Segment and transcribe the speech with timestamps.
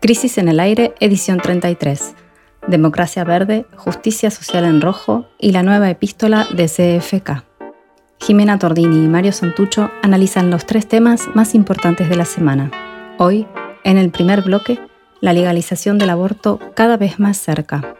[0.00, 2.14] Crisis en el aire, edición 33.
[2.68, 7.44] Democracia Verde, Justicia Social en Rojo y la nueva epístola de CFK.
[8.20, 12.70] Jimena Tordini y Mario Santucho analizan los tres temas más importantes de la semana.
[13.18, 13.46] Hoy,
[13.84, 14.78] en el primer bloque,
[15.20, 17.96] la legalización del aborto cada vez más cerca.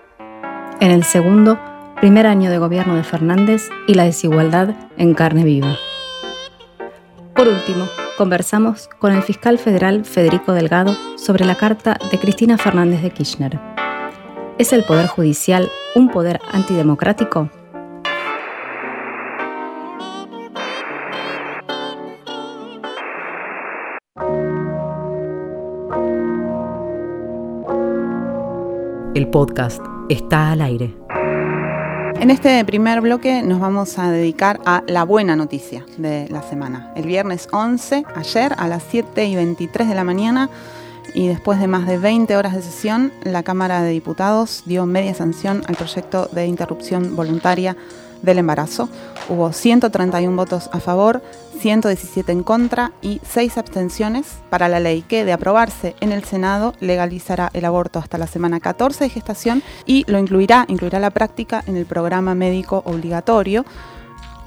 [0.81, 1.59] En el segundo,
[2.01, 5.77] primer año de gobierno de Fernández y la desigualdad en carne viva.
[7.35, 7.87] Por último,
[8.17, 13.61] conversamos con el fiscal federal Federico Delgado sobre la carta de Cristina Fernández de Kirchner.
[14.59, 17.51] ¿Es el Poder Judicial un poder antidemocrático?
[29.15, 31.06] El podcast está al aire.
[32.27, 36.91] En este primer bloque nos vamos a dedicar a la buena noticia de la semana.
[36.97, 40.51] El viernes 11, ayer a las 7 y 23 de la mañana
[41.15, 45.15] y después de más de 20 horas de sesión, la Cámara de Diputados dio media
[45.15, 47.77] sanción al proyecto de interrupción voluntaria
[48.23, 48.89] del embarazo.
[49.29, 51.21] Hubo 131 votos a favor,
[51.59, 56.75] 117 en contra y 6 abstenciones para la ley que, de aprobarse en el Senado,
[56.79, 61.65] legalizará el aborto hasta la semana 14 de gestación y lo incluirá, incluirá la práctica
[61.67, 63.65] en el programa médico obligatorio,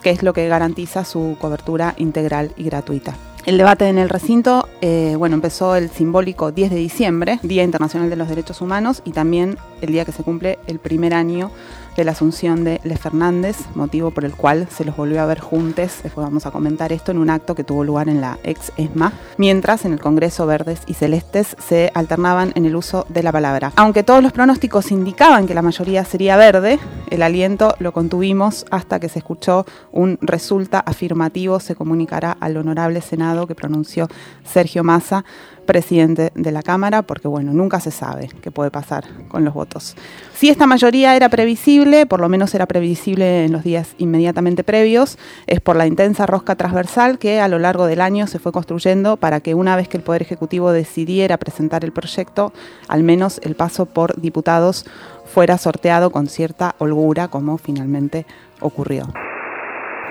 [0.02, 3.16] que es lo que garantiza su cobertura integral y gratuita.
[3.46, 8.10] El debate en el recinto, eh, bueno, empezó el simbólico 10 de diciembre, Día Internacional
[8.10, 11.50] de los Derechos Humanos, y también el día que se cumple el primer año
[11.96, 15.40] de la asunción de Les Fernández, motivo por el cual se los volvió a ver
[15.40, 16.00] juntos.
[16.04, 19.12] Después vamos a comentar esto en un acto que tuvo lugar en la ex ESMA,
[19.38, 23.74] mientras en el Congreso Verdes y Celestes se alternaban en el uso de la palabra.
[23.76, 26.80] Aunque todos los pronósticos indicaban que la mayoría sería verde,
[27.10, 33.02] el aliento lo contuvimos hasta que se escuchó un resulta afirmativo, se comunicará al honorable
[33.02, 34.08] Senado que pronunció
[34.44, 35.26] Sergio Massa
[35.70, 39.96] presidente de la Cámara, porque bueno, nunca se sabe qué puede pasar con los votos.
[40.34, 45.20] Si esta mayoría era previsible, por lo menos era previsible en los días inmediatamente previos,
[45.46, 49.18] es por la intensa rosca transversal que a lo largo del año se fue construyendo
[49.18, 52.52] para que una vez que el Poder Ejecutivo decidiera presentar el proyecto,
[52.88, 54.88] al menos el paso por diputados
[55.26, 58.26] fuera sorteado con cierta holgura, como finalmente
[58.60, 59.08] ocurrió.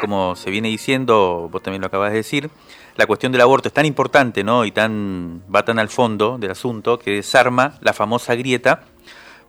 [0.00, 2.50] Como se viene diciendo, vos también lo acabas de decir,
[2.98, 4.64] la cuestión del aborto es tan importante ¿no?
[4.64, 8.82] y tan, va tan al fondo del asunto que desarma la famosa grieta,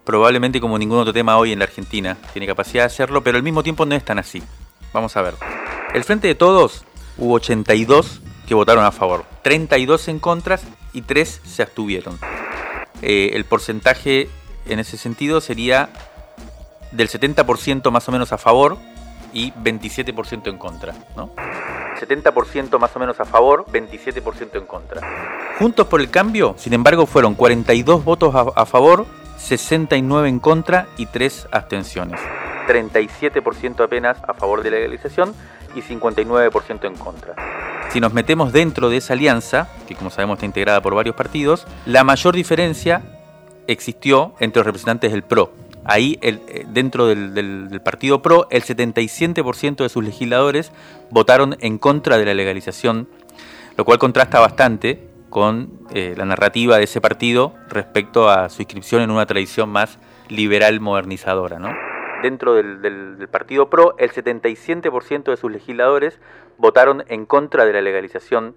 [0.05, 2.15] probablemente como ningún otro tema hoy en la Argentina.
[2.31, 4.43] Tiene capacidad de hacerlo, pero al mismo tiempo no es tan así.
[4.93, 5.33] Vamos a ver.
[5.95, 6.85] El Frente de Todos
[7.17, 10.59] hubo 82 que votaron a favor, 32 en contra
[10.93, 12.19] y 3 se abstuvieron.
[13.01, 14.29] Eh, el porcentaje
[14.67, 15.89] en ese sentido sería
[16.91, 18.77] del 70% más o menos a favor
[19.33, 20.93] y 27% en contra.
[21.15, 21.29] ¿no?
[21.99, 25.01] 70% más o menos a favor, 27% en contra.
[25.57, 29.05] Juntos por el cambio, sin embargo, fueron 42 votos a, favor,
[29.37, 32.19] 69 en contra y 3 abstenciones.
[32.67, 35.33] 37% apenas a favor de la legalización
[35.75, 37.35] y 59% en contra.
[37.89, 41.65] Si nos metemos dentro de esa alianza, que como sabemos está integrada por varios partidos,
[41.85, 43.01] la mayor diferencia
[43.67, 45.51] existió entre los representantes del PRO,
[45.89, 50.71] Ahí, eh, dentro del, partido PRO, el 77% de sus legisladores
[51.09, 53.07] votaron en contra de la legalización,
[53.75, 59.01] lo cual contrasta bastante con eh, la narrativa de ese partido respecto a su inscripción
[59.01, 61.57] en una tradición más liberal modernizadora.
[62.21, 66.19] Dentro del, partido PRO, el 77% de sus legisladores
[66.59, 68.53] votaron en contra de la legalización.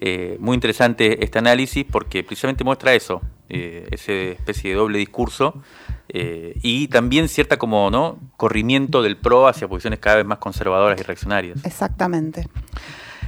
[0.00, 5.62] Eh, muy interesante este análisis porque precisamente muestra eso, esa especie de doble discurso
[6.08, 10.98] eh, y también cierta como no corrimiento del PRO hacia posiciones cada vez más conservadoras
[10.98, 11.64] y reaccionarias.
[11.64, 12.48] Exactamente.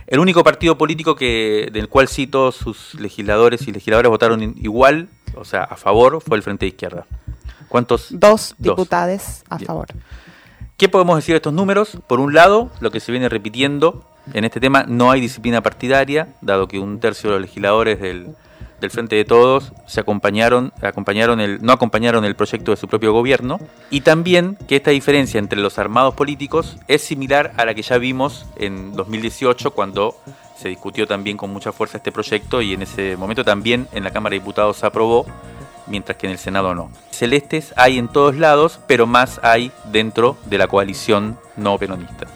[0.06, 5.08] El único partido político que del cual sí todos sus legisladores y legisladoras votaron igual,
[5.36, 7.06] o sea, a favor, fue el Frente de Izquierda.
[7.68, 8.08] ¿Cuántos?
[8.10, 9.86] Dos, diputados a favor.
[10.76, 11.98] ¿Qué podemos decir de estos números?
[12.08, 16.34] Por un lado, lo que se viene repitiendo en este tema, no hay disciplina partidaria,
[16.40, 18.34] dado que un tercio de los legisladores del,
[18.80, 23.12] del Frente de Todos se acompañaron, acompañaron el, no acompañaron el proyecto de su propio
[23.12, 23.60] gobierno
[23.90, 27.98] y también que esta diferencia entre los armados políticos es similar a la que ya
[27.98, 30.16] vimos en 2018 cuando
[30.60, 34.10] se discutió también con mucha fuerza este proyecto y en ese momento también en la
[34.10, 35.24] Cámara de Diputados se aprobó,
[35.86, 36.90] mientras que en el Senado no.
[37.10, 42.26] Celestes hay en todos lados, pero más hay dentro de la coalición no peronista.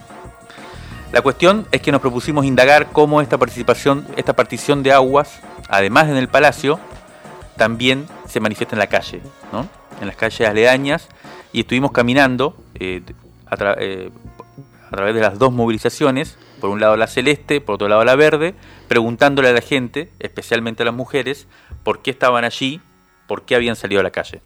[1.12, 6.08] La cuestión es que nos propusimos indagar cómo esta participación, esta partición de aguas además
[6.08, 6.78] en el palacio,
[7.56, 9.22] también se manifiesta en la calle,
[10.00, 11.08] en las calles aledañas,
[11.52, 13.02] y estuvimos caminando eh,
[13.46, 14.10] a, eh,
[14.88, 18.16] a, través de las dos movilizaciones, por un lado la celeste, por otro lado la
[18.16, 18.54] verde,
[18.88, 21.46] preguntándole a la gente, especialmente a las mujeres,
[21.82, 22.80] por qué estaban allí,
[23.26, 24.40] por qué habían salido a la calle.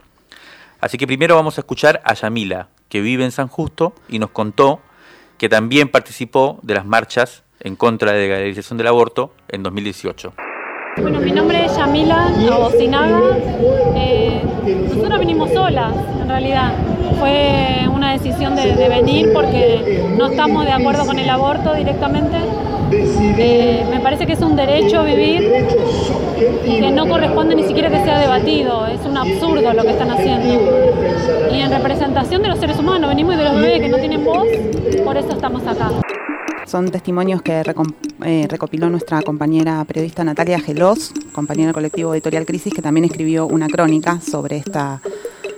[0.80, 4.30] Así que primero vamos a escuchar a Yamila, que vive en San Justo y nos
[4.30, 4.80] contó
[5.38, 10.47] que también participó de las marchas en contra de la legalización del aborto en 2018.
[11.00, 13.20] Bueno, mi nombre es Yamila Abocinaga.
[13.96, 14.42] Eh,
[14.88, 16.72] nosotros venimos solas, en realidad.
[17.18, 22.36] Fue una decisión de, venir porque no estamos de acuerdo con el aborto directamente.
[22.90, 25.66] Eh, me parece que es un derecho vivir
[26.64, 28.86] que no corresponde ni siquiera que sea debatido.
[28.86, 30.60] Es un absurdo lo que están haciendo.
[31.52, 34.46] Y en representación de los seres humanos, venimos de los bebés que no tienen voz,
[35.04, 35.90] por eso estamos acá.
[36.68, 37.62] Son testimonios que
[38.26, 43.46] eh, recopiló nuestra compañera periodista Natalia Gelos, compañera del colectivo Editorial Crisis, que también escribió
[43.46, 45.00] una crónica sobre esta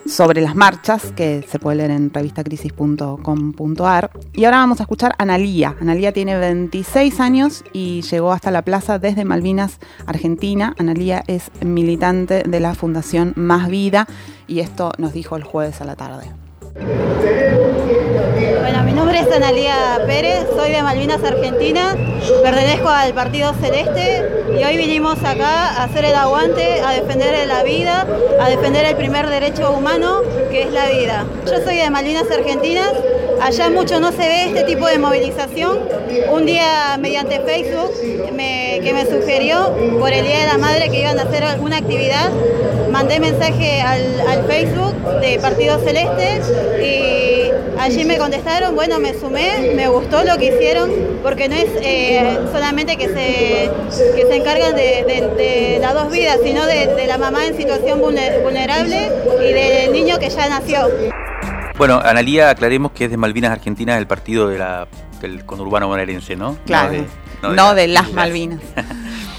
[0.07, 4.11] sobre las marchas que se puede leer en revistacrisis.com.ar.
[4.35, 5.75] Y ahora vamos a escuchar a Analía.
[5.81, 10.77] Analía tiene 26 años y llegó hasta la plaza desde Malvinas, Argentina.
[10.79, 14.07] Analía es militante de la Fundación Más Vida
[14.47, 16.31] y esto nos dijo el jueves a la tarde.
[18.41, 21.95] Bueno, mi nombre es Analía Pérez, soy de Malvinas, Argentina,
[22.43, 24.25] pertenezco al Partido Celeste
[24.59, 28.07] y hoy vinimos acá a hacer el aguante, a defender la vida,
[28.41, 31.27] a defender el primer derecho humano que es la vida.
[31.45, 32.93] Yo soy de Malvinas, Argentinas,
[33.43, 35.79] allá mucho no se ve este tipo de movilización.
[36.33, 41.19] Un día mediante Facebook que me sugirió por el Día de la Madre que iban
[41.19, 42.31] a hacer alguna actividad,
[42.91, 46.41] mandé mensaje al, al Facebook de Partido Celeste
[46.83, 47.40] y
[47.81, 50.91] allí me contestaron, bueno, me sumé, me gustó lo que hicieron,
[51.23, 53.71] porque no es eh, solamente que se,
[54.15, 59.11] que se encargan de, las dos vidas, sino de, la mamá en situación vulnerable
[59.41, 60.89] y del niño que ya nació.
[61.79, 64.87] Bueno, Analía, aclaremos que es de Malvinas Argentinas, el partido de la,
[65.21, 66.59] del conurbano bonaerense, ¿no?
[66.67, 67.07] Claro,
[67.43, 68.61] no de, las Malvinas.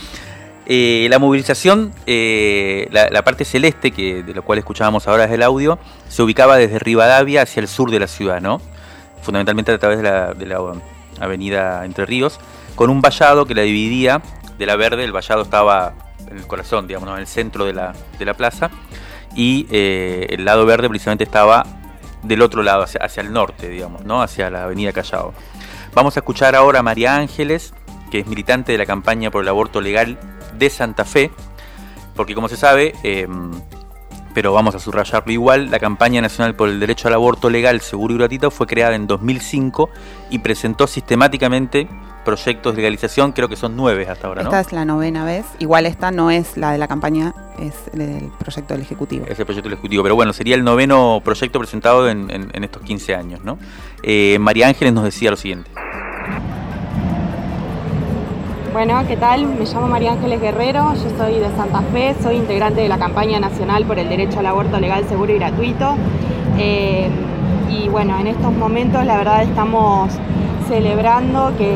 [0.68, 5.42] Eh, la movilización, eh, la, parte celeste, que de lo cual escuchábamos ahora es el
[5.42, 8.62] audio, se ubicaba desde Rivadavia hacia el sur de la ciudad, ¿no?
[9.24, 10.62] Fundamentalmente a través de la,
[11.19, 12.40] avenida Entre Ríos,
[12.75, 14.22] con un vallado que la dividía
[14.58, 15.94] de la verde, el vallado estaba
[16.30, 17.94] en el corazón, digamos, en el centro de la,
[18.36, 18.69] plaza,
[19.36, 21.66] y eh, el lado verde precisamente estaba
[22.22, 24.22] del otro lado, hacia, hacia, el norte, digamos, ¿no?
[24.22, 25.34] Hacia la avenida Callao.
[25.94, 27.74] Vamos a escuchar ahora a María Ángeles,
[28.12, 30.19] que es militante de la campaña por el aborto legal
[30.62, 31.31] de Santa Fe,
[32.16, 33.52] porque como se sabe, em,
[34.34, 38.13] pero vamos a subrayarlo igual, la campaña nacional por el derecho al aborto legal, seguro
[38.13, 39.90] y gratuito fue creada en 2005
[40.30, 41.90] y presentó sistemáticamente
[42.24, 44.50] proyectos de legalización, creo que son nueve hasta ahora, ¿no?
[44.50, 48.31] Esta es la novena vez, igual esta no es la de la campaña, es el
[48.38, 49.25] proyecto del Ejecutivo.
[49.28, 53.16] Es el proyecto del Ejecutivo, pero bueno, sería el noveno proyecto presentado en, estos 15
[53.16, 53.57] años, ¿no?
[54.04, 55.72] Eh, María Ángeles nos decía lo siguiente.
[58.73, 59.47] Bueno, ¿qué tal?
[59.47, 63.38] Me llamo María Ángeles Guerrero, yo soy de Santa Fe, soy integrante de la campaña
[63.38, 65.95] nacional por el derecho al aborto legal, seguro y gratuito.
[66.57, 67.09] Eh,
[67.69, 70.13] y bueno, en estos momentos la verdad estamos
[70.69, 71.69] celebrando que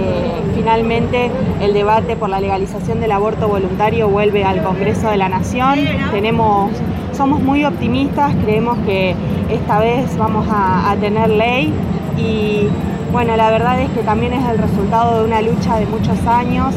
[0.56, 1.30] finalmente
[1.62, 5.80] el debate por la legalización del aborto voluntario vuelve al Congreso de la Nación.
[6.12, 6.72] Tenemos,
[7.12, 9.16] somos muy optimistas, creemos que
[9.50, 11.74] esta vez vamos a, a tener ley
[12.18, 12.70] y
[13.16, 16.76] bueno, la verdad es que también es el resultado de una lucha de muchos años.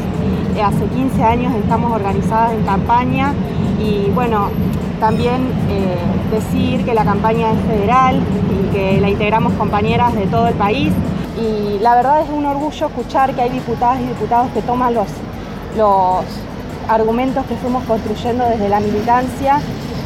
[0.55, 3.33] Eh, hace 15 años estamos organizadas en campaña
[3.77, 4.47] y bueno,
[5.01, 5.97] también eh,
[6.31, 8.21] decir que la campaña es federal
[8.53, 10.93] y que la integramos compañeras de todo el país.
[11.37, 15.07] Y la verdad es un orgullo escuchar que hay diputadas y diputados que toman los,
[15.75, 16.23] los
[16.87, 19.59] argumentos que fuimos construyendo desde la militancia.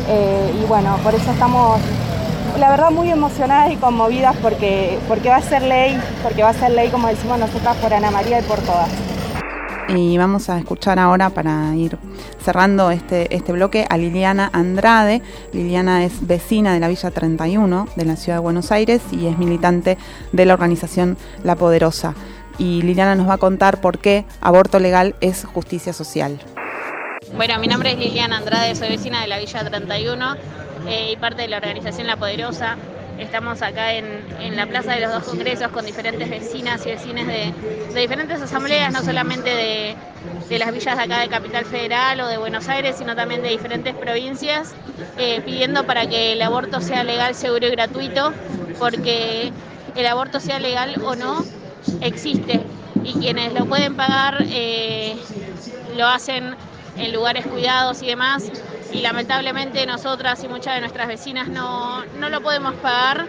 [0.10, 1.80] Eh, y bueno, por eso estamos
[2.57, 6.53] la verdad muy emocionadas y conmovidas porque, porque va a ser ley, porque va a
[6.53, 8.89] ser ley, como decimos nosotras, por Ana María y por todas.
[9.89, 11.98] Y vamos a escuchar ahora para ir
[12.43, 15.22] cerrando este, este bloque a Liliana Andrade.
[15.51, 19.38] Liliana es vecina de la Villa 31 de la Ciudad de Buenos Aires y es
[19.38, 19.98] militante
[20.31, 22.15] de la organización La Poderosa.
[22.57, 26.39] Y Liliana nos va a contar por qué aborto legal es justicia social.
[27.36, 30.36] Bueno, mi nombre es Liliana Andrade, soy vecina de la Villa 31
[30.88, 32.78] eh, y parte de la organización La Poderosa.
[33.20, 37.54] Estamos acá en, la Plaza de los Dos Congresos con diferentes vecinas y vecinos de,
[37.96, 39.50] diferentes asambleas, no solamente
[40.50, 43.50] de, las villas de acá de Capital Federal o de Buenos Aires, sino también de
[43.50, 44.74] diferentes provincias,
[45.18, 48.34] eh, pidiendo para que el aborto sea legal, seguro y gratuito,
[48.80, 49.52] porque
[49.96, 51.46] el aborto sea legal o no,
[52.02, 52.62] existe.
[53.04, 55.16] Y quienes lo pueden pagar eh,
[55.96, 56.56] lo hacen
[56.98, 58.52] en lugares cuidados y demás,
[58.94, 63.28] y lamentablemente nosotras y muchas de nuestras vecinas no, lo podemos pagar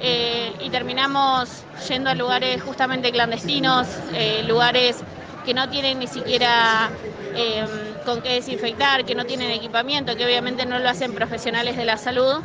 [0.00, 1.48] eh, y terminamos
[1.88, 4.98] yendo a lugares justamente clandestinos, eh, lugares
[5.44, 6.90] que no tienen ni siquiera
[7.34, 7.64] eh,
[8.04, 11.96] con qué desinfectar, que no tienen equipamiento, que obviamente no lo hacen profesionales de la
[11.96, 12.42] salud,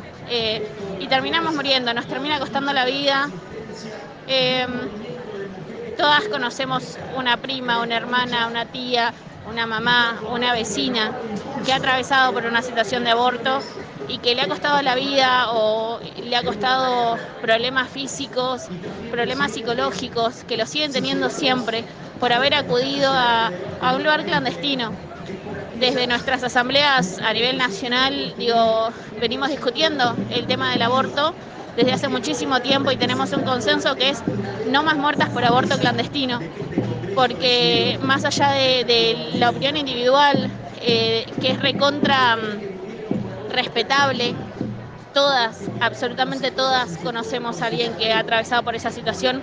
[0.98, 3.28] y terminamos muriendo, nos termina costando la vida.
[5.96, 9.12] todas conocemos una prima, una hermana, una tía,
[9.48, 11.12] una mamá, una vecina
[11.64, 13.60] que ha atravesado por una situación de aborto
[14.08, 18.62] y que le ha costado la vida o le ha costado problemas físicos,
[19.10, 21.84] problemas psicológicos, que lo siguen teniendo siempre
[22.20, 23.50] por haber acudido a,
[23.94, 24.92] un lugar clandestino.
[25.78, 28.88] Desde nuestras asambleas a nivel nacional, digo,
[29.20, 31.34] venimos discutiendo el tema del aborto
[31.76, 34.22] desde hace muchísimo tiempo y tenemos un consenso que es
[34.70, 36.40] no más muertas por aborto clandestino,
[37.16, 40.50] porque más allá de, la opinión individual,
[40.82, 42.38] eh, que es recontra
[43.50, 44.34] respetable.
[45.14, 49.40] Todas, absolutamente todas conocemos a alguien que ha atravesado por esa situación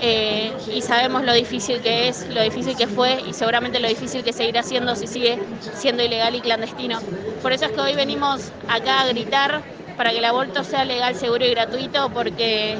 [0.00, 4.22] eh, y sabemos lo difícil que es, lo difícil que fue y seguramente lo difícil
[4.22, 5.40] que seguirá siendo si sigue
[5.74, 7.00] siendo ilegal y clandestino.
[7.42, 9.62] Por eso es que hoy venimos acá a gritar
[9.96, 12.78] para que el aborto sea legal, seguro y gratuito porque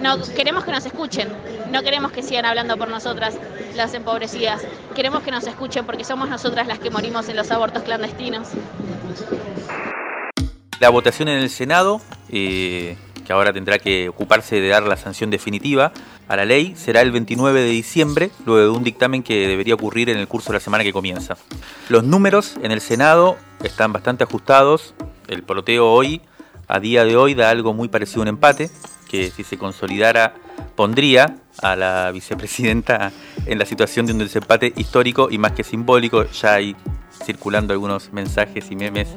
[0.00, 1.28] no queremos que nos escuchen,
[1.70, 3.34] no queremos que sigan hablando por nosotras,
[3.74, 4.62] las empobrecidas.
[4.94, 8.48] Queremos que nos escuchen porque somos nosotras las que morimos en los abortos clandestinos.
[10.80, 12.96] La votación en el Senado, eh,
[13.26, 15.92] que ahora tendrá que ocuparse de dar la sanción definitiva
[16.28, 20.08] a la ley, será el 29 de diciembre, luego de un dictamen que debería ocurrir
[20.08, 21.36] en el curso de la semana que comienza.
[21.88, 24.94] Los números en el Senado están bastante ajustados.
[25.26, 26.22] El peloteo hoy,
[26.68, 28.70] a día de hoy, da algo muy parecido a un empate,
[29.10, 30.34] que si se consolidara
[30.76, 33.12] pondría a la vicepresidenta
[33.46, 36.24] en la situación de un desempate histórico y más que simbólico.
[36.24, 36.76] Ya hay
[37.24, 39.08] circulando algunos mensajes y memes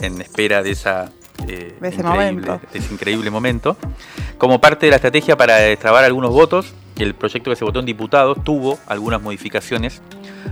[0.00, 1.10] en espera de, esa,
[1.46, 2.60] eh, ese momento.
[2.72, 3.76] ese increíble momento.
[4.38, 7.86] Como parte de la estrategia para destrabar algunos votos, el proyecto que se votó en
[7.86, 10.02] diputados tuvo algunas modificaciones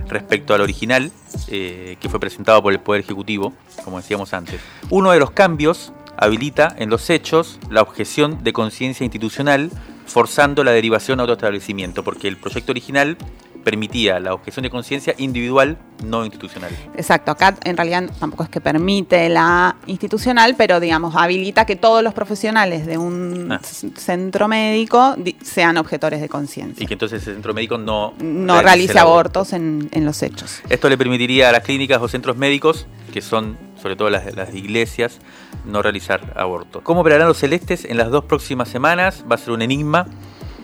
[0.07, 1.11] respecto al original
[1.47, 4.59] eh, que fue presentado por el Poder Ejecutivo, como decíamos antes.
[4.89, 9.71] Uno de los cambios habilita en los hechos la objeción de conciencia institucional,
[10.11, 13.17] forzando la derivación a autoestablecimiento, porque el proyecto original
[13.61, 16.71] permitía la objeción de conciencia individual, no institucional.
[16.95, 22.03] Exacto, acá en realidad tampoco es que permite la institucional, pero digamos, habilita que todos
[22.03, 23.61] los profesionales de un ah.
[23.63, 26.83] centro médico sean objetores de conciencia.
[26.83, 30.61] Y que entonces ese centro médico no, no realice abortos en, los hechos.
[30.67, 35.19] Esto le permitiría a las clínicas o centros médicos, que son sobre todo las, iglesias,
[35.65, 36.81] no realizar abortos.
[36.83, 39.25] ¿Cómo operarán los celestes en las dos próximas semanas?
[39.29, 40.07] Va a ser un enigma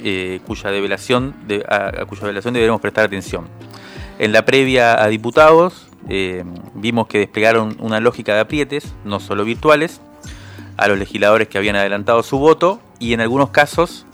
[0.03, 1.36] eh, cuya, develación
[1.67, 3.47] a, cuya develación deberemos prestar atención.
[4.19, 6.43] En la previa a diputados eh,
[6.74, 10.01] vimos que desplegaron una lógica de aprietes, no solo virtuales,
[10.77, 14.05] a los legisladores que habían adelantado su voto y en algunos casos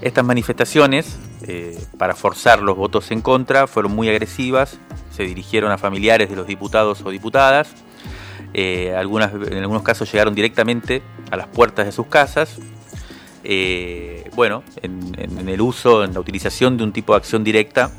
[0.00, 4.78] estas manifestaciones eh, para forzar los votos en contra fueron muy agresivas,
[5.10, 7.72] se dirigieron a familiares de los diputados o diputadas,
[8.96, 12.58] algunas, en algunos casos llegaron directamente a las puertas de sus casas
[13.44, 17.90] eh, bueno, en, el uso, en la utilización de un tipo de acción directa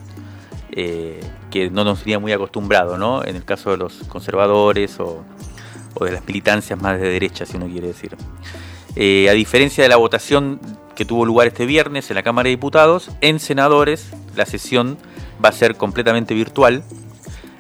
[0.72, 1.20] eh,
[1.52, 3.24] que no nos tenía muy acostumbrado, ¿no?
[3.24, 5.24] En el caso de los conservadores o,
[6.00, 8.16] de las militancias más de derecha, si uno quiere decir.
[8.96, 10.60] Eh, a diferencia de la votación
[10.96, 14.98] que tuvo lugar este viernes en la Cámara de Diputados, en senadores la sesión
[15.44, 16.84] va a ser completamente virtual,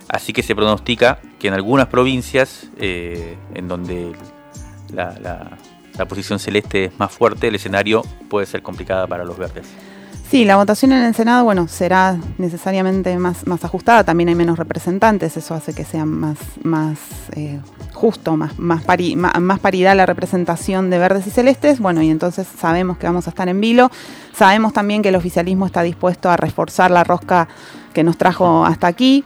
[0.09, 4.13] así que se pronostica que en algunas provincias en donde
[4.93, 5.57] la
[5.97, 9.67] la posición celeste es más fuerte, el escenario puede ser complicada para los verdes.
[10.29, 14.57] Sí, la votación en el Senado, bueno, será necesariamente más, más ajustada, también hay menos
[14.57, 16.97] representantes, eso hace que sea más, más
[17.35, 17.59] eh,
[17.93, 18.83] justo, más, más,
[19.39, 23.29] más, paridad la representación de verdes y celestes, bueno, y entonces sabemos que vamos a
[23.29, 23.91] estar en vilo,
[24.33, 27.47] sabemos también que el oficialismo está dispuesto a reforzar la rosca
[27.93, 29.23] que nos trajo hasta aquí.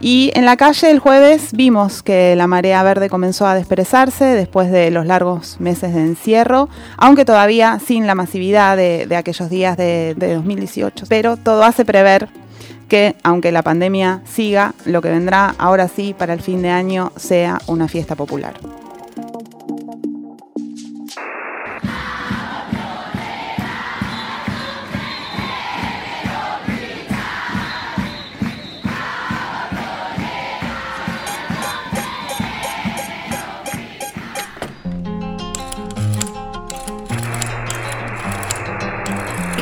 [0.00, 4.70] Y en la calle el jueves vimos que la marea verde comenzó a desperezarse después
[4.70, 10.14] de los largos meses de encierro, aunque todavía sin la masividad de, aquellos días de,
[10.16, 11.06] de 2018.
[11.08, 12.28] Pero todo hace prever
[12.88, 17.12] que, aunque la pandemia siga, lo que vendrá ahora sí para el fin de año
[17.16, 18.54] sea una fiesta popular.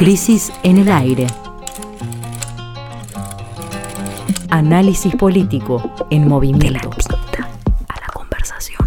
[0.04, 1.26] Crisis en el aire.
[4.50, 6.90] Análisis político en movimiento.
[6.90, 7.48] De la
[7.88, 8.86] a la conversación.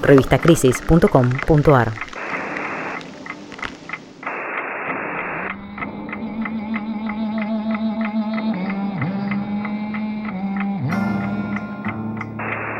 [0.00, 2.11] Revistacrisis.com.ar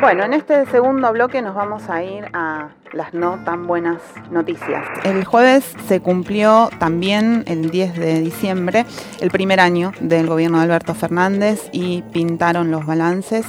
[0.02, 4.84] Bueno, en este segundo bloque nos vamos a ir a las no tan buenas noticias.
[5.04, 8.84] El jueves se cumplió también el 10 de diciembre
[9.20, 13.46] el primer año del gobierno de Alberto Fernández y pintaron los balances.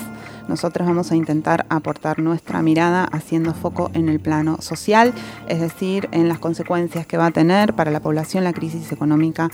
[0.47, 5.11] Nosotros vamos a intentar aportar nuestra mirada haciendo foco en el plano social,
[5.47, 9.49] es decir, en las consecuencias que va a tener para la población la crisis económica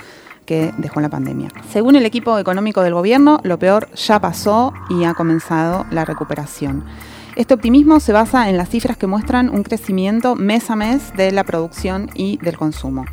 [0.49, 1.49] que dejó la pandemia.
[1.71, 6.85] Según el equipo económico del gobierno, lo peor ya pasó y ha comenzado la recuperación.
[7.35, 11.31] Este optimismo se basa en las cifras que muestran un crecimiento mes a mes de
[11.31, 13.05] la producción y del consumo.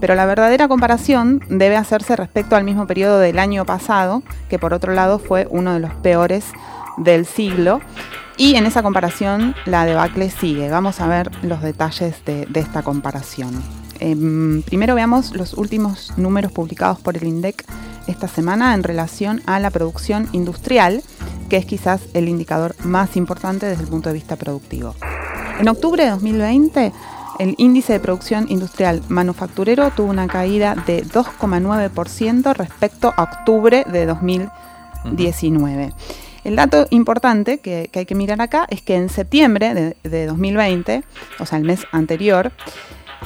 [0.00, 4.72] Pero la verdadera comparación debe hacerse respecto al mismo periodo del año pasado, que por
[4.72, 6.52] otro lado fue uno de los peores
[6.96, 7.80] del siglo.
[8.36, 10.70] Y en esa comparación la debacle sigue.
[10.70, 13.83] Vamos a ver los detalles de, de esta comparación.
[14.00, 17.64] Em, primero veamos los últimos números publicados por el INDEC
[18.06, 21.02] esta semana en relación a la producción industrial,
[21.48, 24.94] que es quizás el indicador más importante desde el punto de vista productivo.
[25.58, 26.92] En octubre de 2020,
[27.38, 34.06] el índice de producción industrial manufacturero tuvo una caída de 2,9% respecto a octubre de
[34.06, 35.92] 2019.
[36.44, 41.02] El dato importante que, hay que mirar acá es que en septiembre de 2020,
[41.40, 42.52] o sea, el mes anterior,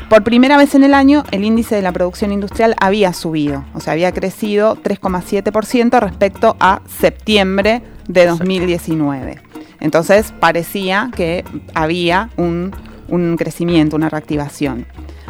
[0.09, 3.81] por primera vez en el año, el índice de la producción industrial había subido, o
[3.81, 9.40] sea, había crecido 3,7% respecto a septiembre de 2019.
[9.81, 12.73] Entonces parecía que había un,
[13.09, 14.87] un crecimiento, una reactivación.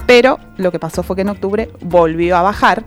[0.06, 2.84] Pero lo que pasó fue que en octubre volvió a bajar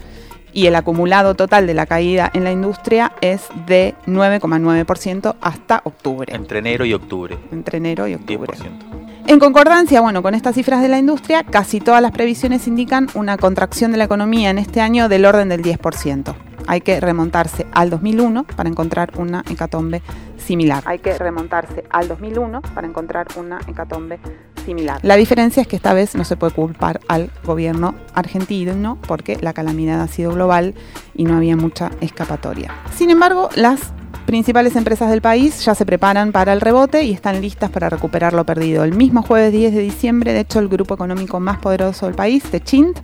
[0.54, 6.34] y el acumulado total de la caída en la industria es de 9,9% hasta octubre.
[6.36, 7.38] Entre enero y octubre.
[7.52, 8.52] Entre enero y octubre.
[8.52, 9.11] 10%.
[9.28, 13.38] En concordancia, bueno, con estas cifras de la industria, casi todas las previsiones indican una
[13.38, 16.36] contracción de la economía en este año del orden del 10%.
[16.68, 20.01] Hay que remontarse al 2001 para encontrar una hecatombe
[20.38, 20.84] similar.
[20.86, 24.20] Hay que remontarse al 2001 para encontrar una hecatombe
[24.66, 25.00] similar.
[25.03, 29.53] La diferencia es que esta vez no se puede culpar al gobierno argentino porque la
[29.53, 30.75] calamidad ha sido global
[31.16, 32.74] y no había mucha escapatoria.
[32.96, 33.94] Sin embargo, las
[34.25, 38.34] principales empresas del país ya se preparan para el rebote y están listas para recuperar
[38.34, 38.84] lo perdido.
[38.84, 42.51] El mismo jueves 10 de diciembre, de hecho, el grupo económico más poderoso del país,
[42.51, 43.00] de Chint,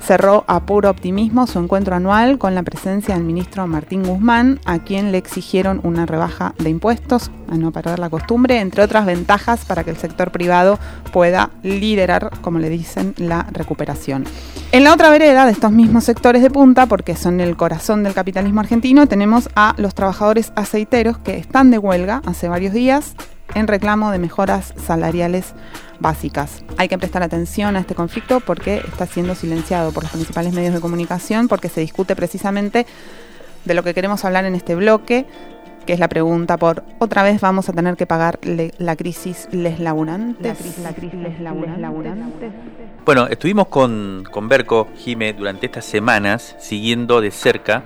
[0.00, 4.78] cerró a puro optimismo su encuentro anual con la presencia del ministro Martín Guzmán, a
[4.80, 9.64] quien le exigieron una rebaja de impuestos, a no perder la costumbre, entre otras ventajas
[9.64, 10.78] para que el sector privado
[11.12, 14.24] pueda liderar, como le dicen, la recuperación.
[14.72, 18.14] En la otra vereda de estos mismos sectores de punta, porque son el corazón del
[18.14, 23.14] capitalismo argentino, tenemos a los trabajadores aceiteros que están de huelga hace varios días
[23.54, 25.54] en reclamo de mejoras salariales
[25.98, 26.62] básicas.
[26.76, 30.74] Hay que prestar atención a este conflicto porque está siendo silenciado por los principales medios
[30.74, 32.86] de comunicación, porque se discute precisamente
[33.64, 35.26] de lo que queremos hablar en este bloque,
[35.86, 39.80] que es la pregunta por otra vez vamos a tener que pagar la crisis les
[39.80, 40.78] laburantes.
[40.82, 42.52] La crisis, les laburantes.
[43.04, 47.84] Bueno, estuvimos con, con Berco, Jime, durante estas semanas siguiendo de cerca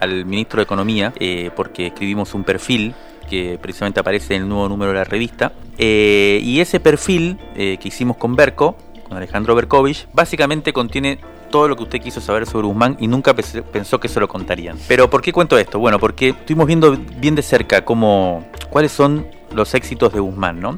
[0.00, 2.94] al ministro de Economía, eh, porque escribimos un perfil
[3.24, 5.52] que precisamente aparece en el nuevo número de la revista.
[5.78, 8.76] Eh, y ese perfil eh, que hicimos con Berco,
[9.08, 11.18] con Alejandro Berkovich, básicamente contiene
[11.50, 14.76] todo lo que usted quiso saber sobre Guzmán y nunca pensó que se lo contarían.
[14.88, 15.78] Pero ¿por qué cuento esto?
[15.78, 20.76] Bueno, porque estuvimos viendo bien de cerca cómo, cuáles son los éxitos de Guzmán, ¿no?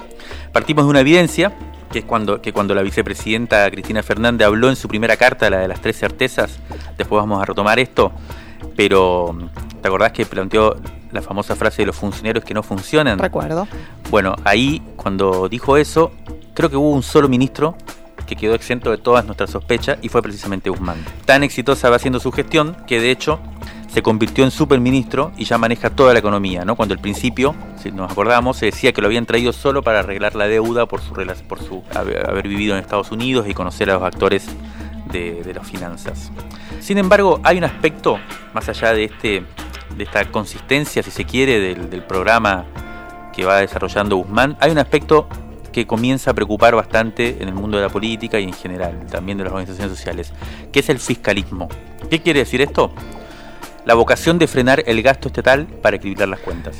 [0.52, 1.56] Partimos de una evidencia,
[1.90, 5.60] que es cuando, que cuando la vicepresidenta Cristina Fernández habló en su primera carta, la
[5.60, 6.58] de las tres certezas,
[6.98, 8.12] después vamos a retomar esto,
[8.76, 9.34] pero
[9.80, 10.76] ¿te acordás que planteó
[11.12, 13.18] la famosa frase de los funcionarios que no funcionan.
[13.18, 13.66] Recuerdo.
[14.10, 16.12] Bueno, ahí cuando dijo eso,
[16.54, 17.76] creo que hubo un solo ministro
[18.26, 20.96] que quedó exento de todas nuestras sospechas y fue precisamente Guzmán.
[21.24, 23.38] Tan exitosa va siendo su gestión que de hecho
[23.88, 26.76] se convirtió en superministro y ya maneja toda la economía, ¿no?
[26.76, 30.34] Cuando al principio, si nos acordamos, se decía que lo habían traído solo para arreglar
[30.34, 31.14] la deuda por su,
[31.48, 34.46] por su haber vivido en Estados Unidos y conocer a los actores
[35.10, 36.30] de, de las finanzas.
[36.80, 38.18] Sin embargo, hay un aspecto,
[38.52, 39.44] más allá de este
[39.96, 42.64] de esta consistencia, si se quiere, del, programa
[43.32, 45.26] que va desarrollando Guzmán, hay un aspecto
[45.72, 49.38] que comienza a preocupar bastante en el mundo de la política y en general, también
[49.38, 50.32] de las organizaciones sociales,
[50.72, 51.68] que es el fiscalismo.
[52.08, 52.92] ¿Qué quiere decir esto?
[53.84, 56.76] La vocación de frenar el gasto estatal para equilibrar las cuentas.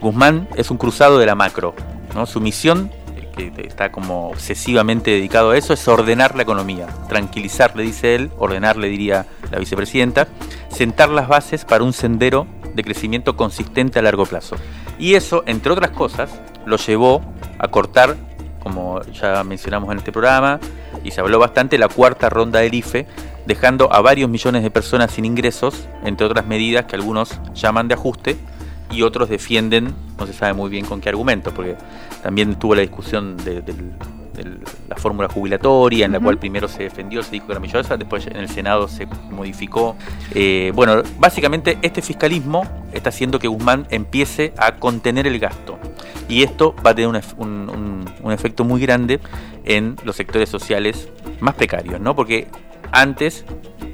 [0.00, 1.74] Guzmán es un cruzado de la macro.
[2.14, 2.26] ¿no?
[2.26, 2.90] Su misión,
[3.36, 8.30] que está como obsesivamente dedicado a eso, es ordenar la economía, tranquilizar, le dice él,
[8.38, 10.28] ordenar, le diría la vicepresidenta,
[10.70, 12.46] sentar las bases para un sendero
[12.80, 14.56] de crecimiento consistente a largo plazo.
[14.98, 16.30] Y eso, entre otras cosas,
[16.66, 17.22] lo llevó
[17.58, 18.16] a cortar
[18.60, 20.60] como ya mencionamos en este programa,
[21.02, 23.06] y se habló bastante, la cuarta ronda del IFE,
[23.46, 27.94] dejando a varios millones de personas sin ingresos, entre otras medidas que algunos llaman de
[27.94, 28.36] ajuste
[28.90, 31.76] y otros defienden, no se sabe muy bien con qué argumento, porque
[32.22, 33.62] también tuvo la discusión de,
[34.88, 38.26] la fórmula jubilatoria, en la cual primero se defendió, se dijo que era millosa, después
[38.26, 39.96] en el Senado se modificó.
[40.34, 45.78] Eh, bueno, básicamente este fiscalismo está haciendo que Guzmán empiece a contener el gasto.
[46.28, 49.20] Y esto va a tener un, un efecto muy grande
[49.64, 51.08] en los sectores sociales
[51.40, 52.14] más precarios, ¿no?
[52.14, 52.46] Porque
[52.92, 53.44] antes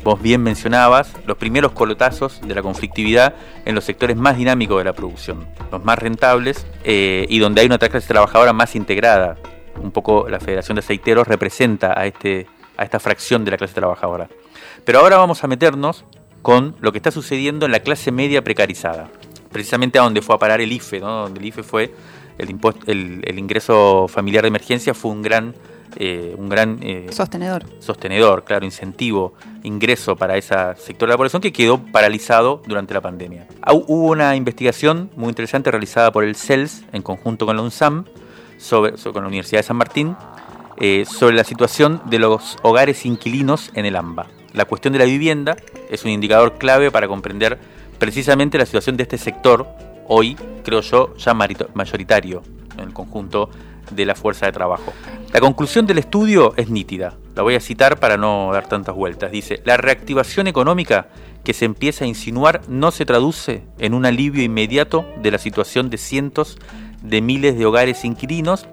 [0.06, 4.84] vos bien mencionabas, los primeros colotazos de la conflictividad en los sectores más dinámicos de
[4.84, 9.36] la producción, los más rentables eh, y donde hay una clase trabajadora más integrada.
[9.82, 13.74] Un poco la Federación de Aceiteros representa a, este, a esta fracción de la clase
[13.74, 14.28] trabajadora.
[14.84, 16.04] Pero ahora vamos a meternos
[16.42, 19.08] con lo que está sucediendo en la clase media precarizada,
[19.50, 21.94] precisamente a donde fue a parar el IFE, donde el IFE fue
[22.38, 25.54] el, impuesto, el ingreso familiar de emergencia, fue un gran
[25.98, 27.64] eh, un gran eh, sostenedor.
[27.78, 33.00] sostenedor, claro, incentivo, ingreso para ese sector de la población que quedó paralizado durante la
[33.00, 33.46] pandemia.
[33.72, 38.04] Hubo una investigación muy interesante realizada por el CELS en conjunto con la UNSAM,
[38.58, 40.16] sobre, con la Universidad de San Martín,
[40.78, 44.26] eh, sobre la situación de los hogares inquilinos en el AMBA.
[44.52, 45.56] La cuestión de la vivienda
[45.90, 47.58] es un indicador clave para comprender
[47.98, 49.66] precisamente la situación de este sector,
[50.08, 52.42] hoy, creo yo, ya mayoritario
[52.74, 53.50] en el conjunto
[53.90, 54.92] de la fuerza de trabajo.
[55.32, 59.30] La conclusión del estudio es nítida, la voy a citar para no dar tantas vueltas.
[59.30, 61.08] Dice, la reactivación económica
[61.46, 65.90] que se empieza a insinuar no se traduce en un alivio inmediato de la situación
[65.90, 66.58] de cientos
[67.04, 68.66] de miles de hogares inquilinos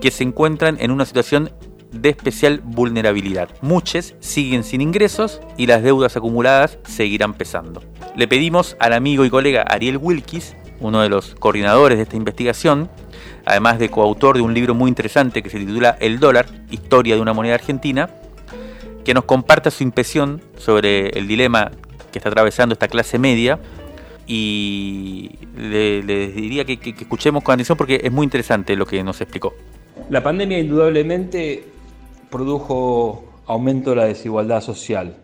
[0.00, 1.50] que se encuentran en una situación
[1.90, 3.48] de especial vulnerabilidad.
[3.62, 7.82] Muchos siguen sin ingresos y las deudas acumuladas seguirán pesando.
[8.14, 12.88] Le pedimos al amigo y colega Ariel Wilkis, uno de los coordinadores de esta investigación,
[13.44, 17.22] además de coautor de un libro muy interesante que se titula El dólar, historia de
[17.22, 18.08] una moneda argentina,
[19.04, 21.72] que nos comparta su impresión sobre el dilema
[22.10, 23.58] que está atravesando esta clase media
[24.26, 29.02] y les le diría que, que, escuchemos con atención porque es muy interesante lo que
[29.02, 29.54] nos explicó.
[30.08, 31.64] La pandemia indudablemente
[32.30, 35.16] produjo aumento de la desigualdad social.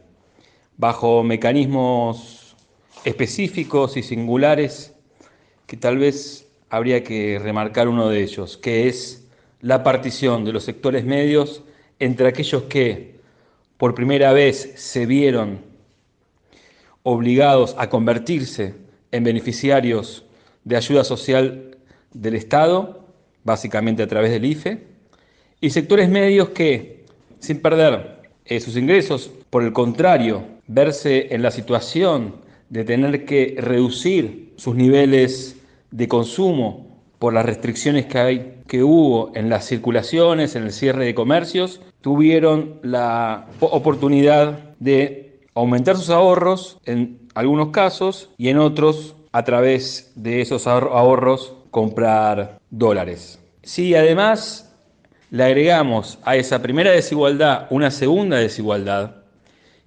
[0.76, 2.56] Bajo mecanismos
[3.04, 4.94] específicos y singulares
[5.66, 9.28] que tal vez habría que remarcar uno de ellos, que es
[9.60, 11.62] la partición de los sectores medios
[11.98, 13.16] entre aquellos que
[13.78, 15.60] por primera vez se vieron
[17.08, 18.74] obligados a convertirse
[19.12, 20.24] en beneficiarios
[20.64, 21.76] de ayuda social
[22.12, 23.06] del Estado,
[23.44, 24.88] básicamente a través del IFE,
[25.60, 27.04] y sectores medios que,
[27.38, 32.34] sin perder eh, sus ingresos, por el contrario, verse en la situación
[32.70, 35.58] de tener que reducir sus niveles
[35.92, 41.04] de consumo por las restricciones que, hay, que hubo en las circulaciones, en el cierre
[41.04, 45.25] de comercios, tuvieron la oportunidad de
[45.56, 52.58] aumentar sus ahorros en algunos casos y en otros a través de esos ahorros comprar
[52.70, 53.38] dólares.
[53.62, 54.72] Si además
[55.30, 59.16] le agregamos a esa primera desigualdad una segunda desigualdad,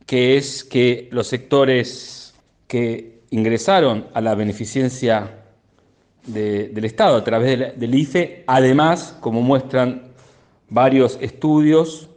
[0.06, 2.34] que es que los sectores
[2.68, 5.36] que ingresaron a la beneficencia
[6.26, 8.44] del Estado a través del, IFE.
[8.48, 10.04] Además, como muestran
[10.70, 12.09] varios estudios,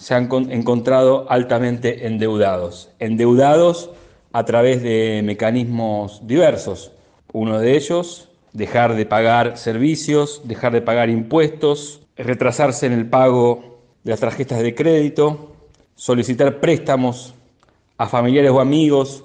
[0.00, 2.88] se han encontrado altamente endeudados.
[3.00, 3.90] Endeudados
[4.32, 6.92] a través de mecanismos diversos.
[7.34, 13.82] Uno de ellos, dejar de pagar servicios, dejar de pagar impuestos, retrasarse en el pago
[14.02, 15.52] de las tarjetas de crédito,
[15.96, 17.34] solicitar préstamos
[17.98, 19.24] a familiares o amigos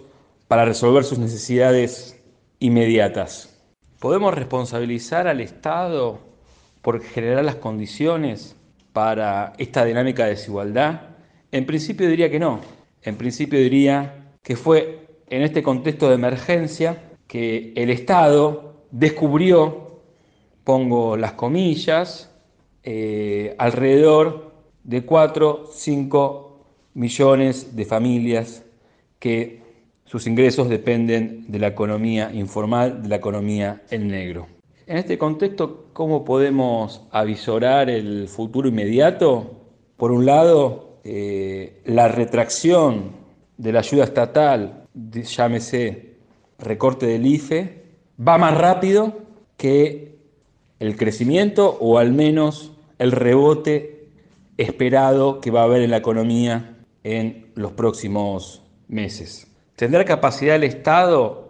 [0.49, 2.21] para resolver sus necesidades
[2.59, 3.63] inmediatas.
[3.99, 6.19] ¿Podemos responsabilizar al Estado
[6.81, 8.57] por generar las condiciones
[8.95, 11.01] para esta dinámica de desigualdad?
[11.51, 12.62] En principio diría que no.
[13.01, 19.99] En principio diría que fue en este contexto de emergencia que el Estado descubrió,
[20.63, 22.31] pongo las comillas,
[22.84, 24.53] eh, alrededor
[24.86, 28.63] de 4, 5 millones de familias
[29.19, 29.62] que
[30.05, 34.55] sus ingresos dependen de la economía informal, de la economía en negro.
[34.88, 39.50] En este contexto, ¿cómo podemos avisorar el futuro inmediato?
[39.98, 43.13] Por un lado, eh, la retracción
[43.58, 46.17] de la ayuda estatal, llámese
[46.60, 47.84] recorte del IFE,
[48.19, 49.13] va más rápido
[49.58, 50.19] que
[50.80, 54.10] el crecimiento o al menos el rebote
[54.58, 59.48] esperado que va a haber en la economía en los próximos meses.
[59.76, 61.44] ¿Tendrá capacidad el Estado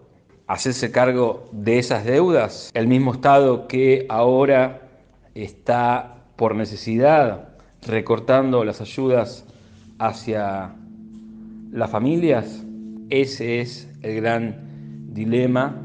[0.47, 2.71] hacerse cargo de esas deudas?
[2.73, 4.81] El mismo Estado que ahora
[5.33, 7.49] está por necesidad,
[7.81, 9.45] recortando las ayudas
[9.99, 10.75] hacia
[11.71, 12.63] las familias,
[13.09, 15.81] ese es el gran dilema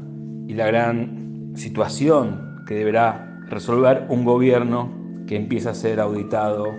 [0.47, 4.91] y la gran situación que deberá resolver un gobierno
[5.27, 6.73] que empieza a ser auditado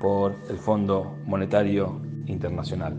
[0.00, 2.96] por el Fondo Monetario Internacional.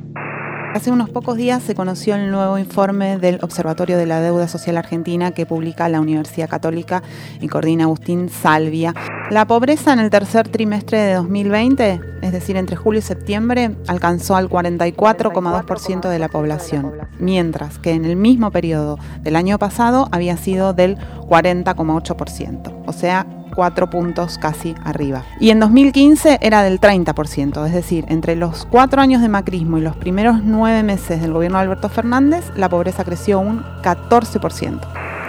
[0.74, 4.78] Hace unos pocos días se conoció el nuevo informe del Observatorio de la Deuda Social
[4.78, 7.04] Argentina que publica la Universidad Católica
[7.42, 8.94] y coordina Agustín Salvia.
[9.30, 14.38] La pobreza en el tercer trimestre de 2020, es decir, entre julio y septiembre, alcanzó
[14.38, 20.38] al 44,2% de la población, mientras que en el mismo periodo del año pasado había
[20.38, 25.24] sido del 40,8%, o sea, cuatro puntos casi arriba.
[25.40, 29.82] Y en 2015 era del 30%, es decir, entre los cuatro años de macrismo y
[29.82, 34.80] los primeros nueve meses del gobierno de Alberto Fernández, la pobreza creció un 14%.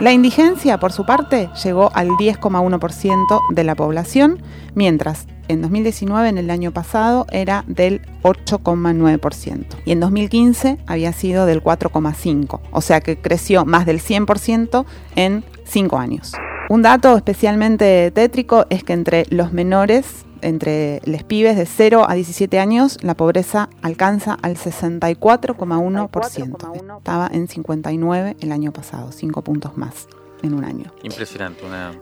[0.01, 4.43] La indigencia, por su parte, llegó al 10,1% de la población,
[4.75, 9.67] mientras en 2019, en el año pasado, era del 8,9%.
[9.85, 12.61] Y en 2015 había sido del 4,5%.
[12.73, 16.33] O sea que creció más del 100% en cinco años.
[16.73, 22.15] Un dato especialmente tétrico es que entre los menores, entre los pibes de 0 a
[22.15, 26.97] 17 años, la pobreza alcanza al 64,1%.
[26.97, 30.09] Estaba en 59 el año pasado, 5 puntos más
[30.43, 30.91] en un año.
[31.03, 31.93] Impresionante, una,